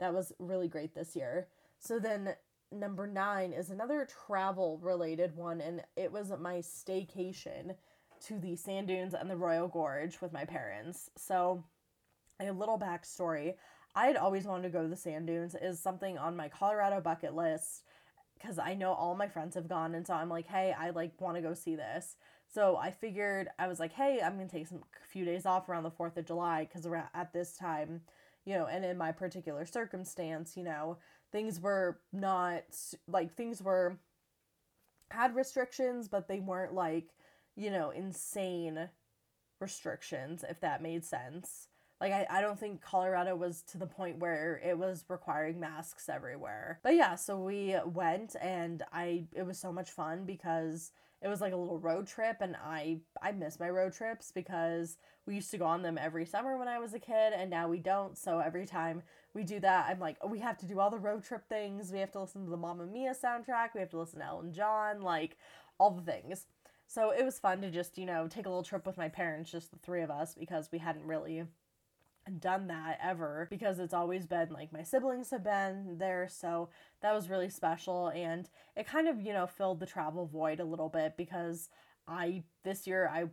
[0.00, 1.48] that was really great this year.
[1.78, 2.34] So then
[2.72, 7.76] number nine is another travel related one, and it was my staycation
[8.26, 11.10] to the sand dunes and the Royal Gorge with my parents.
[11.16, 11.64] So
[12.40, 13.54] a little backstory.
[13.94, 17.00] I had always wanted to go to the sand dunes is something on my Colorado
[17.00, 17.84] bucket list
[18.36, 21.20] because I know all my friends have gone and so I'm like, hey, I like
[21.20, 22.16] want to go see this.
[22.52, 25.84] So I figured I was like, hey, I'm gonna take some few days off around
[25.84, 28.00] the Fourth of July because at this time,
[28.44, 30.98] you know, and in my particular circumstance, you know,
[31.32, 32.62] things were not
[33.08, 33.98] like things were
[35.10, 37.08] had restrictions, but they weren't like,
[37.56, 38.88] you know, insane
[39.60, 41.68] restrictions, if that made sense.
[42.00, 46.08] Like I, I don't think Colorado was to the point where it was requiring masks
[46.08, 46.80] everywhere.
[46.82, 50.92] But yeah, so we went and I it was so much fun because
[51.24, 54.98] it was like a little road trip and I I miss my road trips because
[55.26, 57.66] we used to go on them every summer when I was a kid and now
[57.66, 58.16] we don't.
[58.18, 60.98] So every time we do that, I'm like, oh, we have to do all the
[60.98, 61.90] road trip things.
[61.90, 63.70] We have to listen to the Mamma Mia soundtrack.
[63.74, 65.38] We have to listen to Elton John, like
[65.78, 66.46] all the things.
[66.86, 69.50] So it was fun to just, you know, take a little trip with my parents,
[69.50, 71.44] just the three of us, because we hadn't really
[72.38, 76.68] done that ever because it's always been like my siblings have been there so
[77.02, 80.64] that was really special and it kind of you know filled the travel void a
[80.64, 81.68] little bit because
[82.08, 83.24] i this year i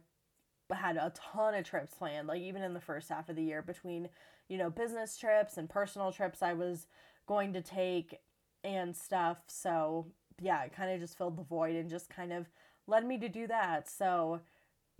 [0.76, 3.62] had a ton of trips planned like even in the first half of the year
[3.62, 4.10] between
[4.50, 6.88] you know business trips and personal trips i was
[7.28, 8.20] going to take
[8.64, 10.06] and stuff so
[10.42, 12.48] yeah it kind of just filled the void and just kind of
[12.88, 13.90] led me to do that.
[13.90, 14.42] So,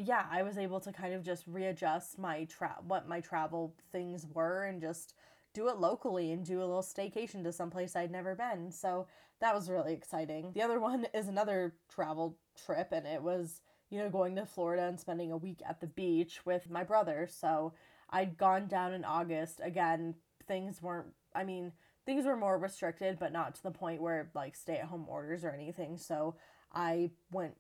[0.04, 4.26] yeah, I was able to kind of just readjust my tra- what my travel things
[4.34, 5.14] were and just
[5.54, 8.72] do it locally and do a little staycation to someplace I'd never been.
[8.72, 9.08] So
[9.40, 10.52] that was really exciting.
[10.54, 14.84] The other one is another travel trip, and it was, you know, going to Florida
[14.84, 17.28] and spending a week at the beach with my brother.
[17.30, 17.74] So
[18.10, 19.60] I'd gone down in August.
[19.64, 20.16] Again,
[20.48, 21.74] things weren't, I mean,
[22.06, 25.44] things were more restricted, but not to the point where like stay at home orders
[25.44, 25.98] or anything.
[25.98, 26.36] So
[26.74, 27.56] I went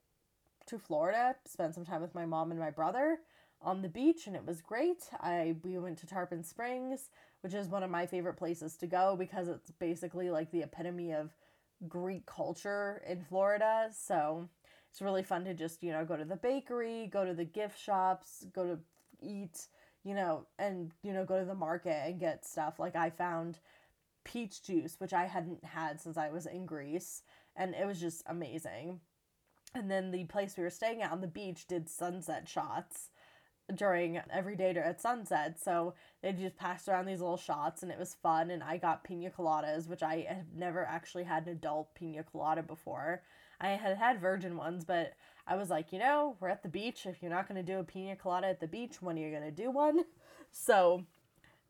[0.71, 3.19] to Florida, spent some time with my mom and my brother
[3.61, 5.03] on the beach and it was great.
[5.19, 7.09] I we went to Tarpon Springs,
[7.41, 11.13] which is one of my favorite places to go because it's basically like the epitome
[11.13, 11.35] of
[11.87, 13.89] Greek culture in Florida.
[13.95, 14.47] So
[14.89, 17.77] it's really fun to just, you know, go to the bakery, go to the gift
[17.77, 18.79] shops, go to
[19.21, 19.67] eat,
[20.03, 22.79] you know, and, you know, go to the market and get stuff.
[22.79, 23.59] Like I found
[24.23, 27.23] peach juice, which I hadn't had since I was in Greece,
[27.55, 29.01] and it was just amazing.
[29.73, 33.09] And then the place we were staying at on the beach did sunset shots
[33.73, 35.59] during every day at sunset.
[35.61, 38.51] So they just passed around these little shots and it was fun.
[38.51, 42.63] And I got pina coladas, which I have never actually had an adult pina colada
[42.63, 43.23] before.
[43.59, 45.13] I had had virgin ones, but
[45.47, 47.05] I was like, you know, we're at the beach.
[47.05, 49.31] If you're not going to do a pina colada at the beach, when are you
[49.31, 50.01] going to do one?
[50.53, 51.05] So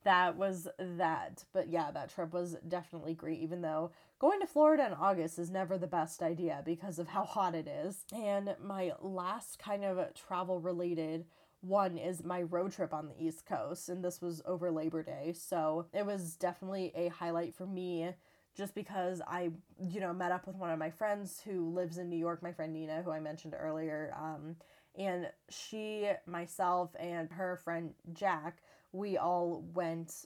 [0.03, 1.45] that was that.
[1.53, 5.49] But yeah, that trip was definitely great, even though going to Florida in August is
[5.49, 8.05] never the best idea because of how hot it is.
[8.13, 11.25] And my last kind of travel related
[11.61, 15.33] one is my road trip on the East Coast, and this was over Labor Day.
[15.35, 18.11] So it was definitely a highlight for me
[18.55, 19.49] just because I,
[19.89, 22.51] you know, met up with one of my friends who lives in New York, my
[22.51, 24.13] friend Nina, who I mentioned earlier.
[24.15, 24.55] Um,
[24.95, 30.25] and she, myself, and her friend Jack, we all went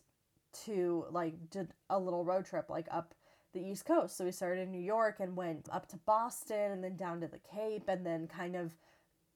[0.65, 3.13] to like did a little road trip like up
[3.56, 4.18] the East Coast.
[4.18, 7.28] So we started in New York and went up to Boston and then down to
[7.28, 8.76] the Cape and then kind of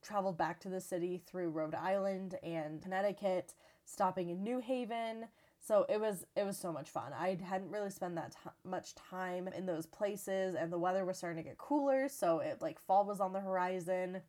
[0.04, 3.56] traveled back to the city through Rhode Island and Connecticut,
[3.86, 5.26] stopping in New Haven.
[5.60, 7.12] So it was it was so much fun.
[7.18, 11.18] I hadn't really spent that t- much time in those places and the weather was
[11.18, 14.22] starting to get cooler, so it like fall was on the horizon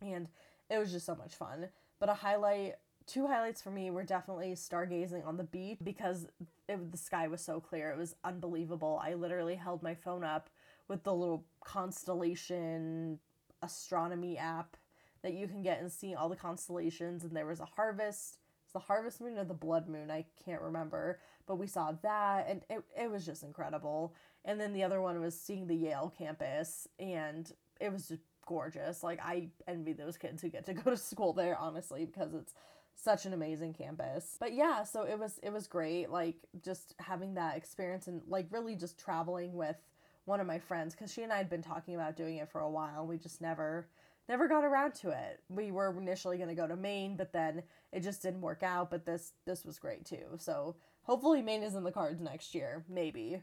[0.00, 0.28] and
[0.68, 1.68] it was just so much fun.
[1.98, 2.74] But a highlight
[3.06, 6.26] two highlights for me were definitely stargazing on the beach because
[6.68, 7.90] it, the sky was so clear.
[7.90, 9.00] It was unbelievable.
[9.02, 10.50] I literally held my phone up
[10.88, 13.18] with the little constellation
[13.62, 14.76] astronomy app
[15.22, 17.24] that you can get and see all the constellations.
[17.24, 18.38] And there was a harvest.
[18.64, 20.10] It's the harvest moon or the blood moon.
[20.10, 21.20] I can't remember.
[21.46, 24.14] But we saw that and it, it was just incredible.
[24.44, 29.02] And then the other one was seeing the Yale campus and it was just gorgeous.
[29.02, 32.54] Like I envy those kids who get to go to school there, honestly, because it's
[32.94, 34.36] such an amazing campus.
[34.38, 38.46] But yeah, so it was it was great like just having that experience and like
[38.50, 39.76] really just traveling with
[40.24, 42.60] one of my friends cuz she and I had been talking about doing it for
[42.60, 43.06] a while.
[43.06, 43.88] We just never
[44.28, 45.40] never got around to it.
[45.48, 48.90] We were initially going to go to Maine, but then it just didn't work out,
[48.90, 50.38] but this this was great too.
[50.38, 53.42] So, hopefully Maine is in the cards next year, maybe.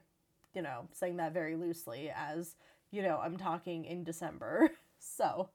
[0.53, 2.55] You know, saying that very loosely as,
[2.89, 4.71] you know, I'm talking in December.
[4.99, 5.49] so,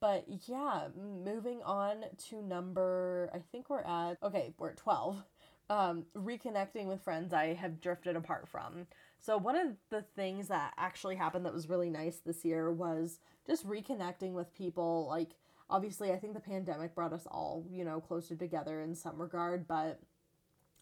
[0.00, 5.22] but yeah, moving on to number I think we're at okay, we're at 12.
[5.68, 8.86] Um reconnecting with friends I have drifted apart from.
[9.18, 13.18] So, one of the things that actually happened that was really nice this year was
[13.44, 15.06] just reconnecting with people.
[15.08, 15.30] Like,
[15.68, 19.66] obviously, I think the pandemic brought us all, you know, closer together in some regard,
[19.66, 20.00] but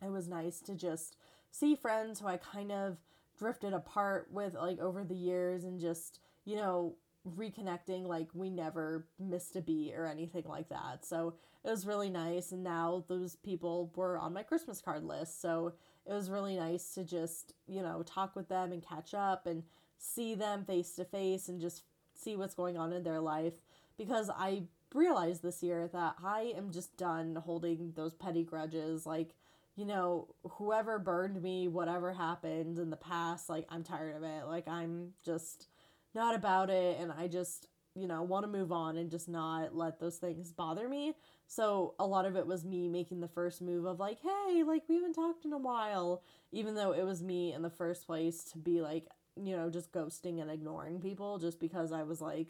[0.02, 1.16] it was nice to just
[1.50, 2.98] see friends who I kind of
[3.38, 6.96] drifted apart with, like, over the years and just, you know,
[7.28, 11.04] reconnecting like we never missed a beat or anything like that.
[11.04, 11.34] So
[11.64, 15.40] it was really nice and now those people were on my Christmas card list.
[15.40, 15.74] So
[16.06, 19.62] it was really nice to just, you know, talk with them and catch up and
[19.98, 21.84] see them face to face and just
[22.14, 23.54] see what's going on in their life
[23.96, 29.34] because I realized this year that I am just done holding those petty grudges like
[29.74, 34.46] you know whoever burned me whatever happened in the past like I'm tired of it
[34.46, 35.66] like I'm just
[36.14, 39.74] not about it and I just you know want to move on and just not
[39.74, 41.14] let those things bother me
[41.46, 44.82] so a lot of it was me making the first move of like, hey, like
[44.88, 46.22] we haven't talked in a while,
[46.52, 49.92] even though it was me in the first place to be like, you know, just
[49.92, 52.48] ghosting and ignoring people just because I was like,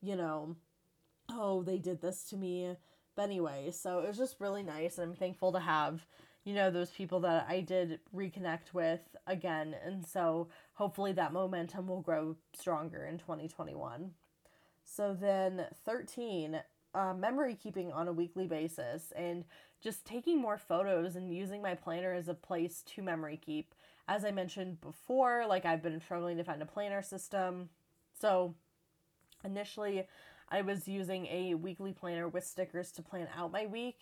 [0.00, 0.56] you know,
[1.30, 2.76] oh, they did this to me.
[3.14, 4.98] But anyway, so it was just really nice.
[4.98, 6.06] And I'm thankful to have,
[6.44, 9.76] you know, those people that I did reconnect with again.
[9.84, 14.10] And so hopefully that momentum will grow stronger in 2021.
[14.84, 16.60] So then 13,
[16.94, 19.44] uh, memory keeping on a weekly basis and
[19.80, 23.74] just taking more photos and using my planner as a place to memory keep.
[24.08, 27.68] As I mentioned before, like I've been struggling to find a planner system.
[28.20, 28.54] So
[29.44, 30.06] initially,
[30.48, 33.98] I was using a weekly planner with stickers to plan out my week.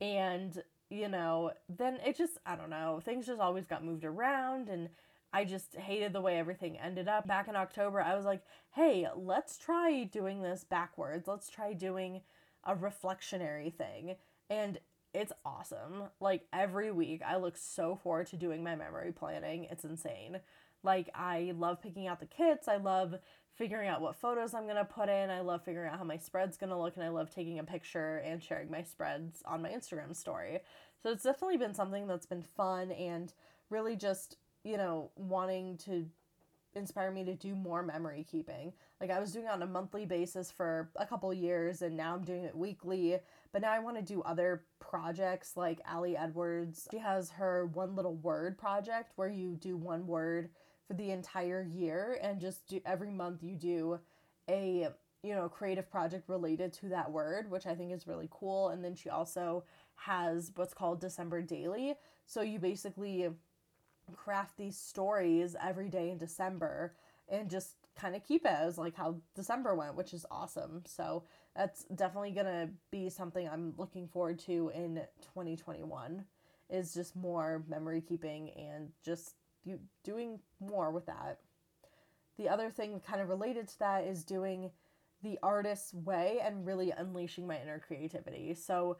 [0.00, 4.68] And, you know, then it just, I don't know, things just always got moved around
[4.68, 4.88] and
[5.32, 7.26] I just hated the way everything ended up.
[7.26, 11.28] Back in October, I was like, hey, let's try doing this backwards.
[11.28, 12.22] Let's try doing
[12.64, 14.16] a reflectionary thing.
[14.50, 14.78] And
[15.14, 16.04] it's awesome.
[16.20, 19.68] Like every week, I look so forward to doing my memory planning.
[19.70, 20.40] It's insane.
[20.82, 22.66] Like, I love picking out the kits.
[22.66, 23.16] I love
[23.56, 25.30] figuring out what photos I'm going to put in.
[25.30, 26.96] I love figuring out how my spread's going to look.
[26.96, 30.60] And I love taking a picture and sharing my spreads on my Instagram story.
[31.02, 33.32] So it's definitely been something that's been fun and
[33.68, 36.06] really just, you know, wanting to
[36.74, 38.72] inspire me to do more memory keeping.
[39.00, 42.14] Like I was doing it on a monthly basis for a couple years and now
[42.14, 43.18] I'm doing it weekly.
[43.52, 46.86] But now I want to do other projects like Ali Edwards.
[46.90, 50.50] She has her one little word project where you do one word
[50.90, 54.00] for the entire year and just do every month you do
[54.48, 54.88] a
[55.22, 58.70] you know creative project related to that word which i think is really cool.
[58.70, 59.62] And then she also
[59.94, 61.94] has what's called december daily.
[62.26, 63.28] So you basically
[64.16, 66.96] craft these stories every day in december
[67.28, 70.82] and just kind of keep it as like how december went which is awesome.
[70.86, 71.22] So
[71.54, 76.24] that's definitely gonna be something i'm looking forward to in 2021
[76.68, 79.34] is just more memory keeping and just
[80.04, 81.38] doing more with that.
[82.38, 84.70] The other thing kind of related to that is doing
[85.22, 88.54] the artist's way and really unleashing my inner creativity.
[88.54, 88.96] So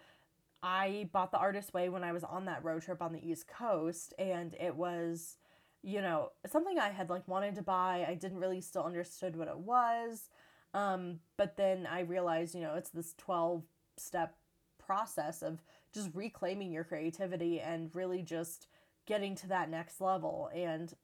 [0.62, 3.48] I bought the artist's way when I was on that road trip on the East
[3.48, 5.38] Coast and it was
[5.82, 8.04] you know something I had like wanted to buy.
[8.06, 10.28] I didn't really still understood what it was.
[10.74, 13.64] Um, but then I realized, you know, it's this 12
[13.96, 14.36] step
[14.78, 18.68] process of just reclaiming your creativity and really just
[19.10, 20.48] getting to that next level.
[20.54, 20.94] And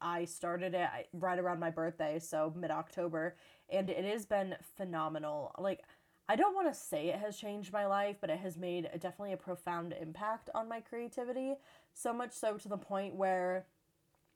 [0.00, 3.36] I started it right around my birthday, so mid October,
[3.70, 5.54] and it has been phenomenal.
[5.56, 5.84] Like,
[6.28, 8.98] I don't want to say it has changed my life, but it has made a,
[8.98, 11.54] definitely a profound impact on my creativity.
[11.94, 13.66] So much so to the point where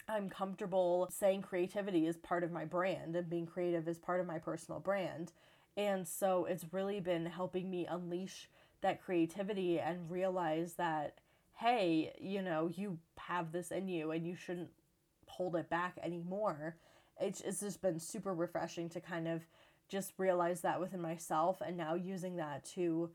[0.09, 4.29] I'm comfortable saying creativity is part of my brand and being creative is part of
[4.29, 5.33] my personal brand.
[5.77, 8.49] And so it's really been helping me unleash
[8.81, 11.19] that creativity and realize that
[11.59, 14.71] hey, you know, you have this in you and you shouldn't
[15.27, 16.77] hold it back anymore.
[17.21, 19.43] It's, it's just been super refreshing to kind of
[19.89, 23.11] just realize that within myself and now using that to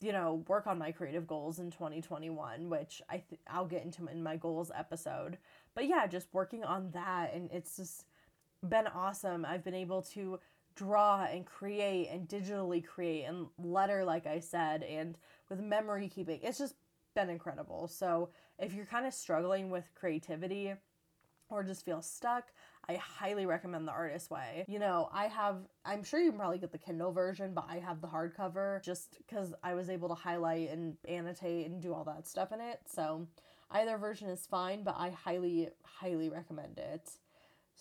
[0.00, 4.06] you know work on my creative goals in 2021 which i th- i'll get into
[4.06, 5.38] in my goals episode.
[5.74, 8.04] But yeah just working on that and it's just
[8.66, 9.46] been awesome.
[9.46, 10.38] I've been able to
[10.76, 15.16] draw and create and digitally create and letter like i said and
[15.48, 16.40] with memory keeping.
[16.42, 16.74] It's just
[17.14, 17.88] been incredible.
[17.88, 20.74] So if you're kind of struggling with creativity
[21.48, 22.48] or just feel stuck,
[22.88, 24.64] I highly recommend the Artist Way.
[24.68, 27.78] You know, I have, I'm sure you can probably get the Kindle version, but I
[27.78, 32.04] have the hardcover just because I was able to highlight and annotate and do all
[32.04, 32.80] that stuff in it.
[32.86, 33.26] So
[33.70, 37.10] either version is fine, but I highly, highly recommend it.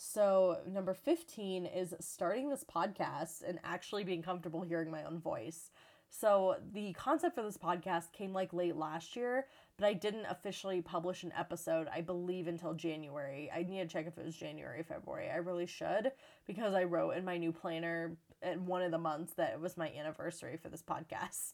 [0.02, 5.72] So, number 15 is starting this podcast and actually being comfortable hearing my own voice.
[6.10, 9.46] So the concept for this podcast came like late last year,
[9.78, 13.50] but I didn't officially publish an episode, I believe, until January.
[13.54, 15.30] I need to check if it was January, February.
[15.30, 16.12] I really should
[16.48, 19.78] because I wrote in my new planner in one of the months that it was
[19.78, 21.54] my anniversary for this podcast.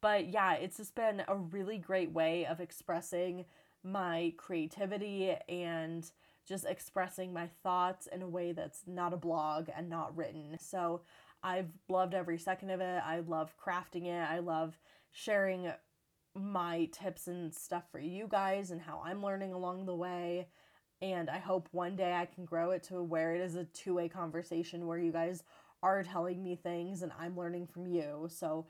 [0.00, 3.46] But yeah, it's just been a really great way of expressing
[3.82, 6.10] my creativity and
[6.46, 10.56] just expressing my thoughts in a way that's not a blog and not written.
[10.58, 11.00] So
[11.44, 13.02] I've loved every second of it.
[13.04, 14.30] I love crafting it.
[14.30, 14.78] I love
[15.12, 15.70] sharing
[16.34, 20.48] my tips and stuff for you guys and how I'm learning along the way.
[21.02, 23.94] And I hope one day I can grow it to where it is a two
[23.94, 25.42] way conversation where you guys
[25.82, 28.26] are telling me things and I'm learning from you.
[28.30, 28.66] So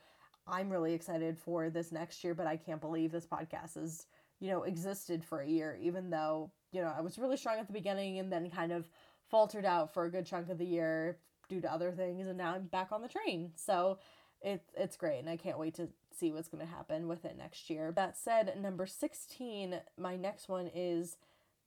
[0.48, 4.06] I'm really excited for this next year, but I can't believe this podcast has,
[4.40, 7.68] you know, existed for a year, even though, you know, I was really strong at
[7.68, 8.90] the beginning and then kind of
[9.30, 11.18] faltered out for a good chunk of the year
[11.48, 13.52] due to other things and now I'm back on the train.
[13.54, 13.98] So
[14.42, 17.36] it's it's great and I can't wait to see what's going to happen with it
[17.36, 17.92] next year.
[17.92, 21.16] That said, number 16, my next one is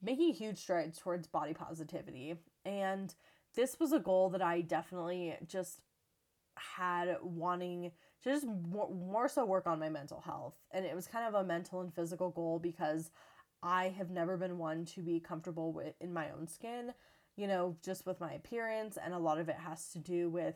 [0.02, 2.36] making huge strides towards body positivity.
[2.66, 3.14] And
[3.56, 5.82] this was a goal that I definitely just
[6.56, 7.92] had wanting
[8.24, 10.56] to just more, more so work on my mental health.
[10.72, 13.12] And it was kind of a mental and physical goal because
[13.64, 16.94] I have never been one to be comfortable with in my own skin
[17.38, 18.98] you know, just with my appearance.
[19.02, 20.56] And a lot of it has to do with,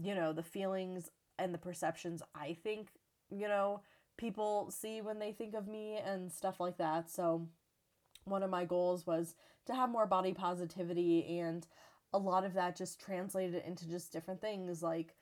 [0.00, 2.90] you know, the feelings and the perceptions I think,
[3.30, 3.80] you know,
[4.16, 7.10] people see when they think of me and stuff like that.
[7.10, 7.48] So,
[8.24, 9.34] one of my goals was
[9.66, 11.66] to have more body positivity, and
[12.12, 15.14] a lot of that just translated into just different things like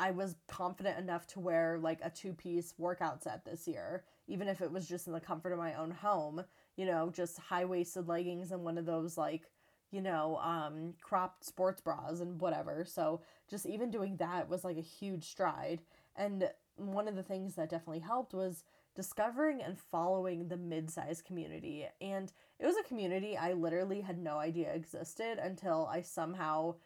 [0.00, 4.48] I was confident enough to wear like a two piece workout set this year, even
[4.48, 6.42] if it was just in the comfort of my own home,
[6.76, 9.44] you know, just high waisted leggings and one of those like,
[9.92, 12.84] you know, um, cropped sports bras and whatever.
[12.84, 15.82] So just even doing that was like a huge stride.
[16.16, 18.64] And one of the things that definitely helped was
[18.96, 21.86] discovering and following the mid-sized community.
[22.00, 26.76] And it was a community I literally had no idea existed until I somehow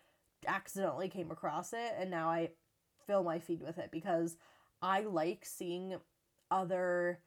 [0.46, 2.50] accidentally came across it and now I
[3.06, 4.36] fill my feed with it because
[4.82, 5.96] I like seeing
[6.50, 7.20] other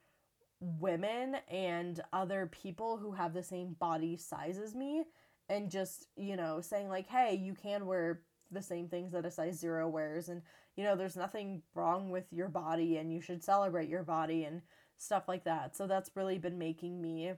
[0.59, 5.05] women and other people who have the same body size as me
[5.49, 8.21] and just, you know, saying like, "Hey, you can wear
[8.51, 10.41] the same things that a size 0 wears and
[10.75, 14.61] you know, there's nothing wrong with your body and you should celebrate your body and
[14.97, 17.33] stuff like that." So that's really been making me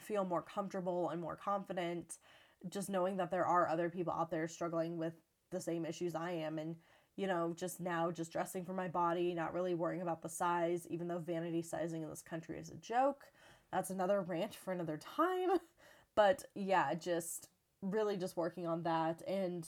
[0.00, 2.18] feel more comfortable and more confident
[2.68, 5.14] just knowing that there are other people out there struggling with
[5.50, 6.76] the same issues I am and
[7.16, 10.86] you know, just now just dressing for my body, not really worrying about the size,
[10.90, 13.24] even though vanity sizing in this country is a joke.
[13.72, 15.58] That's another rant for another time.
[16.16, 17.48] But yeah, just
[17.80, 19.22] really just working on that.
[19.28, 19.66] And,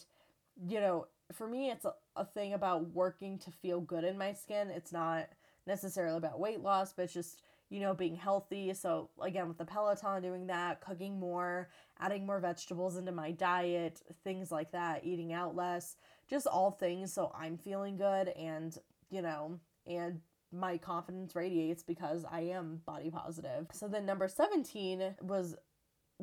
[0.66, 4.32] you know, for me, it's a, a thing about working to feel good in my
[4.32, 4.70] skin.
[4.70, 5.28] It's not
[5.66, 8.72] necessarily about weight loss, but it's just you know, being healthy.
[8.72, 11.68] So, again, with the Peloton, doing that, cooking more,
[12.00, 15.96] adding more vegetables into my diet, things like that, eating out less,
[16.28, 17.12] just all things.
[17.12, 18.76] So, I'm feeling good and,
[19.10, 20.20] you know, and
[20.50, 23.66] my confidence radiates because I am body positive.
[23.72, 25.54] So, then number 17 was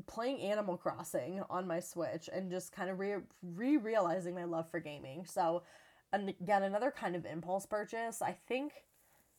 [0.08, 4.80] playing Animal Crossing on my Switch and just kind of re realizing my love for
[4.80, 5.26] gaming.
[5.26, 5.64] So,
[6.12, 8.22] and again, another kind of impulse purchase.
[8.22, 8.74] I think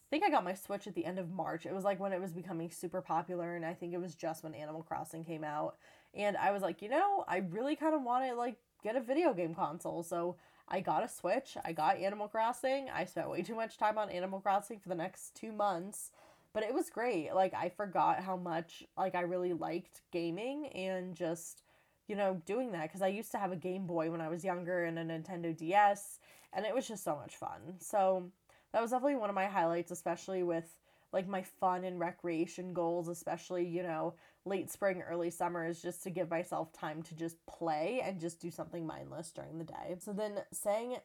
[0.06, 1.66] I think I got my Switch at the end of March.
[1.66, 4.44] It was like when it was becoming super popular, and I think it was just
[4.44, 5.76] when Animal Crossing came out.
[6.14, 9.00] And I was like, you know, I really kind of want to like get a
[9.00, 10.04] video game console.
[10.04, 10.36] So
[10.68, 11.56] I got a Switch.
[11.64, 12.88] I got Animal Crossing.
[12.88, 16.12] I spent way too much time on Animal Crossing for the next two months,
[16.56, 17.34] but it was great.
[17.34, 21.62] Like I forgot how much like I really liked gaming and just
[22.08, 24.42] you know doing that because I used to have a Game Boy when I was
[24.42, 26.18] younger and a Nintendo DS,
[26.54, 27.74] and it was just so much fun.
[27.80, 28.30] So
[28.72, 30.78] that was definitely one of my highlights, especially with
[31.12, 34.14] like my fun and recreation goals, especially, you know,
[34.46, 38.40] late spring, early summer, is just to give myself time to just play and just
[38.40, 39.96] do something mindless during the day.
[39.98, 40.96] So then saying,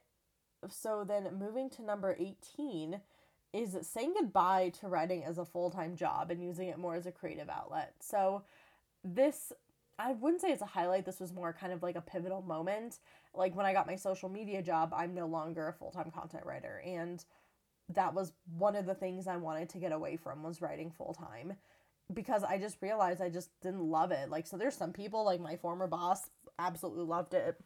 [0.70, 3.02] so then moving to number 18
[3.54, 7.06] is saying goodbye to writing as a full time job and using it more as
[7.06, 7.94] a creative outlet.
[8.00, 8.44] So
[9.04, 9.52] this
[10.00, 11.06] I wouldn't say it's a highlight.
[11.06, 13.00] This was more kind of like a pivotal moment.
[13.36, 16.46] Like when I got my social media job, I'm no longer a full time content
[16.46, 16.82] writer.
[16.86, 17.24] And
[17.90, 21.14] that was one of the things I wanted to get away from was writing full
[21.14, 21.54] time
[22.14, 24.30] because I just realized I just didn't love it.
[24.30, 27.58] Like so there's some people like my former boss absolutely loved it.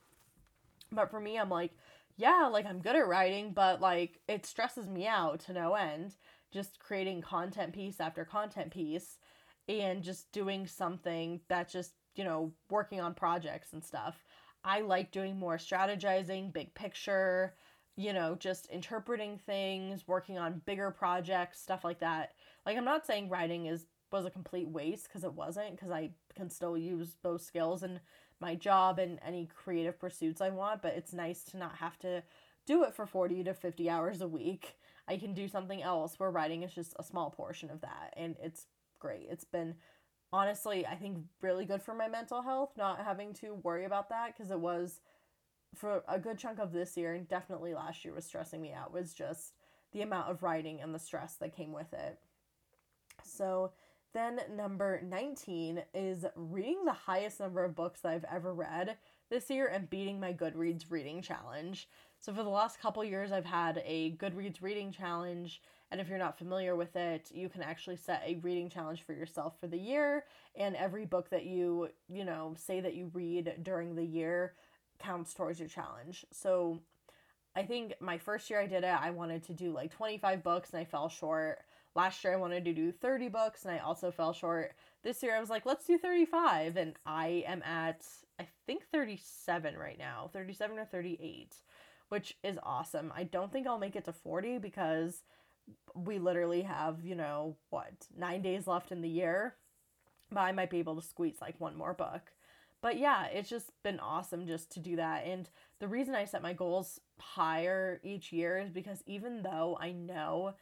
[0.92, 1.72] But for me I'm like,
[2.18, 6.16] yeah, like I'm good at writing, but like it stresses me out to no end
[6.52, 9.18] just creating content piece after content piece
[9.68, 14.24] and just doing something that just, you know, working on projects and stuff.
[14.64, 17.56] I like doing more strategizing, big picture,
[17.98, 22.32] you know, just interpreting things, working on bigger projects, stuff like that.
[22.66, 26.12] Like I'm not saying writing is was a complete waste because it wasn't because I
[26.36, 28.00] can still use those skills in
[28.40, 32.24] my job and any creative pursuits I want, but it's nice to not have to
[32.66, 34.76] do it for 40 to 50 hours a week.
[35.08, 38.36] I can do something else where writing is just a small portion of that and
[38.42, 38.66] it's
[39.00, 39.28] great.
[39.30, 39.76] It's been
[40.34, 44.36] honestly, I think really good for my mental health not having to worry about that
[44.36, 45.00] because it was
[45.76, 48.94] for a good chunk of this year and definitely last year was stressing me out
[48.94, 49.54] was just
[49.92, 52.18] the amount of writing and the stress that came with it.
[53.24, 53.72] So
[54.16, 58.96] then number 19 is reading the highest number of books I've ever read
[59.30, 61.90] this year and beating my Goodreads reading challenge.
[62.18, 65.62] So for the last couple years I've had a Goodreads reading challenge
[65.92, 69.12] and if you're not familiar with it, you can actually set a reading challenge for
[69.12, 70.24] yourself for the year
[70.56, 74.54] and every book that you, you know, say that you read during the year
[74.98, 76.26] counts towards your challenge.
[76.32, 76.80] So
[77.54, 80.72] I think my first year I did it, I wanted to do like 25 books
[80.72, 81.60] and I fell short.
[81.96, 84.74] Last year I wanted to do 30 books and I also fell short.
[85.04, 88.06] This year I was like, let's do 35 and I am at
[88.40, 91.56] I think 37 right now, 37 or 38,
[92.10, 93.14] which is awesome.
[93.16, 95.22] I don't think I'll make it to 40 because
[95.96, 99.56] we literally have, you know, what, 9 days left in the year.
[100.32, 102.34] But I might be able to squeeze like one more book.
[102.82, 105.26] But yeah, it's just been awesome just to do that.
[105.26, 109.92] And the reason I set my goals higher each year is because even though I
[109.92, 110.56] know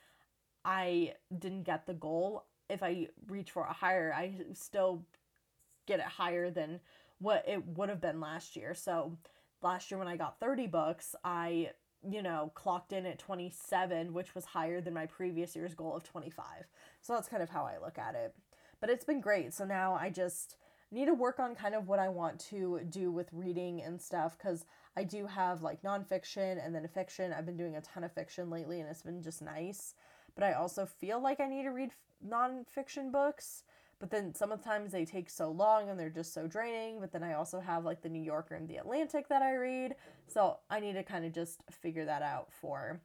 [0.66, 5.06] I didn't get the goal, if I reach for a higher, I still
[5.86, 6.80] get it higher than
[7.20, 8.74] what it would have been last year.
[8.74, 9.18] So
[9.62, 11.72] last year when I got 30 books, I
[12.10, 16.04] you know, clocked in at 27, which was higher than my previous year's goal of
[16.04, 16.46] 25.
[17.02, 18.36] So that's kind of how I look at it.
[18.82, 19.54] But it's been great.
[19.54, 20.58] So now I just
[20.92, 24.38] need to work on kind of what I want to do with reading and stuff
[24.38, 27.34] because I do have like nonfiction and then fiction.
[27.34, 29.96] I've been doing a ton of fiction lately and it's been just nice.
[30.36, 31.92] But I also feel like I need to read
[32.28, 33.64] nonfiction books.
[34.00, 37.00] But then sometimes they take so long and they're just so draining.
[37.00, 39.96] But then I also have like the New Yorker and the Atlantic that I read.
[40.28, 43.02] So I need to kind of just figure that out for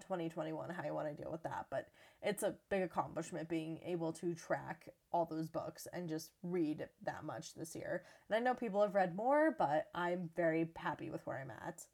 [0.00, 1.66] 2021 how you want to deal with that.
[1.70, 1.88] But
[2.22, 7.24] it's a big accomplishment being able to track all those books and just read that
[7.24, 8.02] much this year.
[8.28, 11.86] And I know people have read more, but I'm very happy with where I'm at.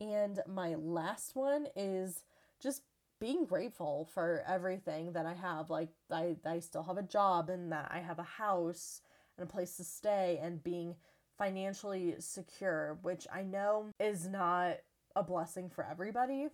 [0.00, 2.22] And my last one is
[2.60, 2.82] just
[3.24, 5.70] being grateful for everything that I have.
[5.70, 9.00] Like, I, I still have a job and that I have a house
[9.38, 10.94] and a place to stay and being
[11.38, 14.76] financially secure, which I know is not
[15.16, 16.48] a blessing for everybody,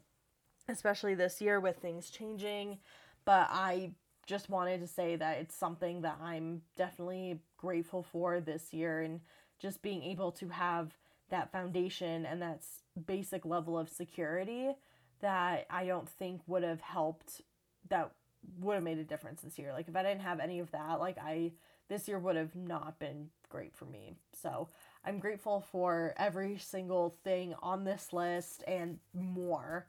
[0.68, 2.78] especially this year with things changing
[3.24, 3.92] but I
[4.26, 9.20] just wanted to say that it's something that I'm definitely grateful for this year and
[9.58, 10.96] just being able to have
[11.30, 12.62] that foundation and that
[13.06, 14.72] basic level of security
[15.20, 17.42] that I don't think would have helped
[17.88, 18.10] that
[18.58, 19.72] would have made a difference this year.
[19.72, 21.52] Like if I didn't have any of that, like I
[21.88, 24.14] this year would have not been great for me.
[24.40, 24.68] So,
[25.04, 29.86] I'm grateful for every single thing on this list and more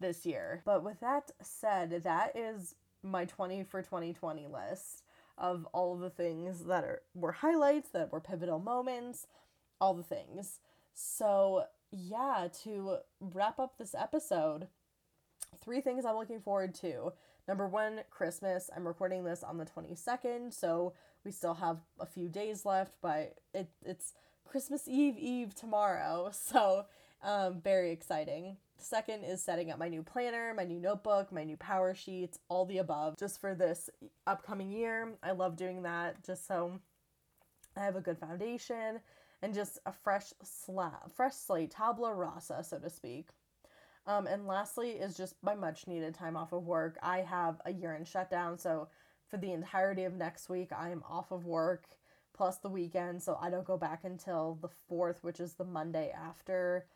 [0.00, 0.62] this year.
[0.64, 5.02] But with that said, that is my 20 for 2020 list
[5.38, 9.26] of all the things that are were highlights, that were pivotal moments,
[9.80, 10.60] all the things.
[10.94, 11.64] So,
[11.96, 14.68] yeah, to wrap up this episode,
[15.60, 17.12] three things I'm looking forward to.
[17.48, 18.68] Number one, Christmas.
[18.74, 20.92] I'm recording this on the 22nd, so
[21.24, 26.86] we still have a few days left, but it, it's Christmas Eve Eve tomorrow, so
[27.22, 28.56] um, very exciting.
[28.78, 32.78] Second is setting up my new planner, my new notebook, my new PowerSheets, all the
[32.78, 33.88] above, just for this
[34.26, 35.14] upcoming year.
[35.22, 36.78] I love doing that just so
[37.74, 39.00] I have a good foundation
[39.42, 43.28] and just a fresh slab, fresh slate, tabula rasa, so to speak.
[44.06, 46.96] Um, and lastly is just my much needed time off of work.
[47.02, 48.88] I have a year end shutdown, so
[49.28, 51.84] for the entirety of next week, I am off of work
[52.32, 56.12] plus the weekend, so I don't go back until the 4th, which is the Monday
[56.14, 56.86] after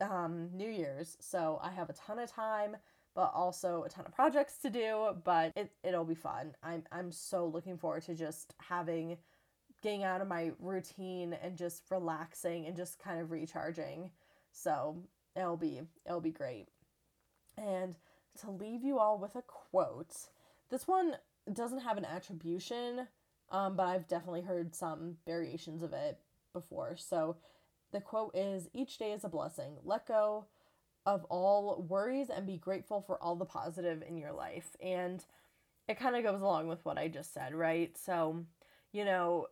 [0.00, 2.76] um, New Year's, so I have a ton of time,
[3.14, 5.16] but also a ton of projects to do.
[5.24, 6.54] But it it'll be fun.
[6.62, 9.16] I'm I'm so looking forward to just having
[9.82, 14.10] getting out of my routine and just relaxing and just kind of recharging.
[14.52, 14.96] So
[15.34, 16.68] it'll be it'll be great.
[17.58, 17.94] And
[18.40, 20.14] to leave you all with a quote,
[20.70, 21.16] this one
[21.52, 23.06] doesn't have an attribution,
[23.50, 26.18] um, but I've definitely heard some variations of it
[26.52, 26.96] before.
[26.96, 27.36] So
[27.92, 29.76] the quote is Each day is a blessing.
[29.84, 30.46] Let go
[31.06, 34.76] of all worries and be grateful for all the positive in your life.
[34.82, 35.24] And
[35.88, 37.96] it kind of goes along with what I just said, right?
[37.96, 38.44] So,
[38.92, 39.46] you know,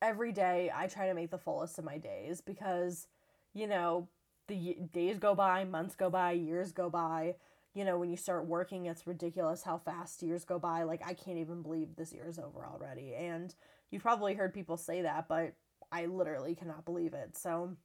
[0.00, 3.06] every day I try to make the fullest of my days because,
[3.54, 4.08] you know,
[4.46, 7.36] the days go by, months go by, years go by.
[7.74, 10.82] You know, when you start working, it's ridiculous how fast years go by.
[10.82, 13.14] Like, I can't even believe this year is over already.
[13.14, 13.54] And
[13.90, 15.54] you've probably heard people say that, but
[15.92, 17.36] I literally cannot believe it.
[17.36, 17.76] So,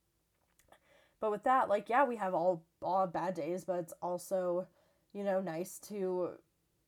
[1.20, 4.68] but with that, like, yeah, we have all all bad days, but it's also,
[5.14, 6.32] you know, nice to,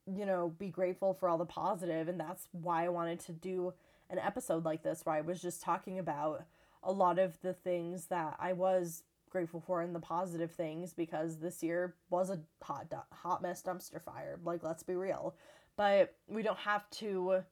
[0.08, 3.74] you know, be grateful for all the positive, and that's why I wanted to do
[4.10, 6.44] an episode like this where I was just talking about
[6.84, 11.38] a lot of the things that I was grateful for and the positive things because
[11.38, 14.40] this year was a hot hot mess dumpster fire.
[14.44, 15.36] Like, let's be real.
[15.76, 17.44] But we don't have to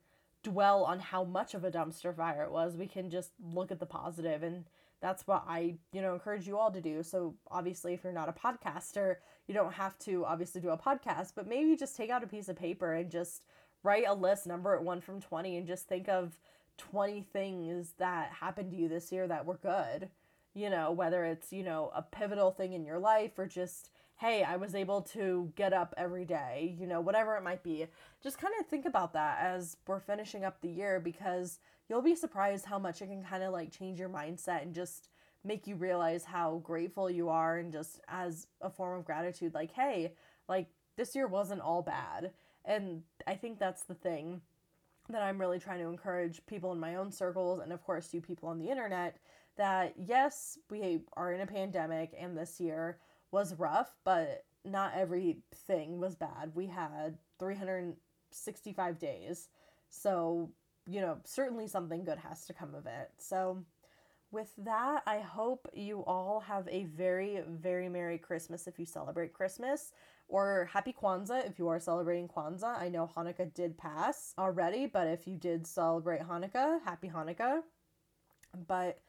[0.44, 2.78] dwell on how much of a dumpster fire it was.
[2.78, 4.66] We can just look at the positive and
[5.02, 7.04] that's what I, you know, encourage you all to do.
[7.04, 11.34] So obviously if you're not a podcaster, you don't have to obviously do a podcast,
[11.36, 13.42] but maybe just take out a piece of paper and just
[13.84, 16.38] write a list, number it 1 from 20 and just think of
[16.78, 20.10] 20 things that happened to you this year that were good.
[20.56, 24.44] You know, whether it's, you know, a pivotal thing in your life or just hey,
[24.44, 27.88] I was able to get up every day, you know, whatever it might be.
[28.22, 31.60] Just kind of think about that as we're finishing up the year because
[31.90, 35.10] you'll be surprised how much it can kind of like change your mindset and just
[35.44, 39.72] make you realize how grateful you are and just as a form of gratitude like
[39.72, 40.14] hey
[40.48, 42.32] like this year wasn't all bad
[42.66, 44.42] and i think that's the thing
[45.10, 48.22] that i'm really trying to encourage people in my own circles and of course you
[48.22, 49.18] people on the internet
[49.58, 52.98] that yes we are in a pandemic and this year
[53.34, 56.52] was rough, but not everything was bad.
[56.54, 59.50] We had 365 days.
[59.90, 60.52] So,
[60.88, 63.10] you know, certainly something good has to come of it.
[63.18, 63.66] So,
[64.32, 69.34] with that, I hope you all have a very, very Merry Christmas if you celebrate
[69.34, 69.94] Christmas,
[70.28, 72.80] or Happy Kwanzaa if you are celebrating Kwanzaa.
[72.82, 77.62] I know Hanukkah did pass already, but if you did celebrate Hanukkah, Happy Hanukkah.
[78.68, 79.00] But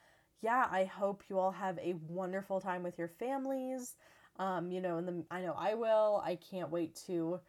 [0.42, 3.96] yeah, I hope you all have a wonderful time with your families.
[4.38, 6.22] Um, you know, and the I know I will.
[6.24, 7.40] I can't wait to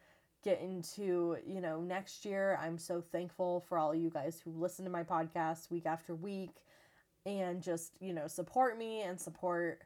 [0.42, 2.58] get into, you know, next year.
[2.62, 6.52] I'm so thankful for all you guys who listen to my podcast week after week
[7.26, 9.82] and just, you know, support me and support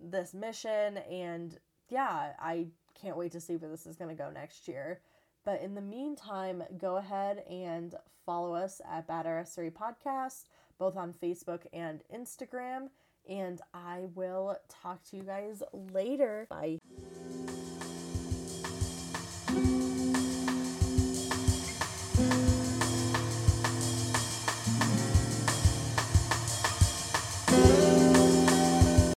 [0.00, 0.98] this mission.
[1.10, 1.58] And
[1.88, 2.66] yeah, I
[3.02, 5.00] can't wait to see where this is going to go next year.
[5.44, 7.94] But in the meantime, go ahead and
[8.24, 10.44] follow us at Badassery Podcast,
[10.78, 12.88] both on Facebook and Instagram.
[13.28, 16.46] And I will talk to you guys later.
[16.48, 16.78] Bye.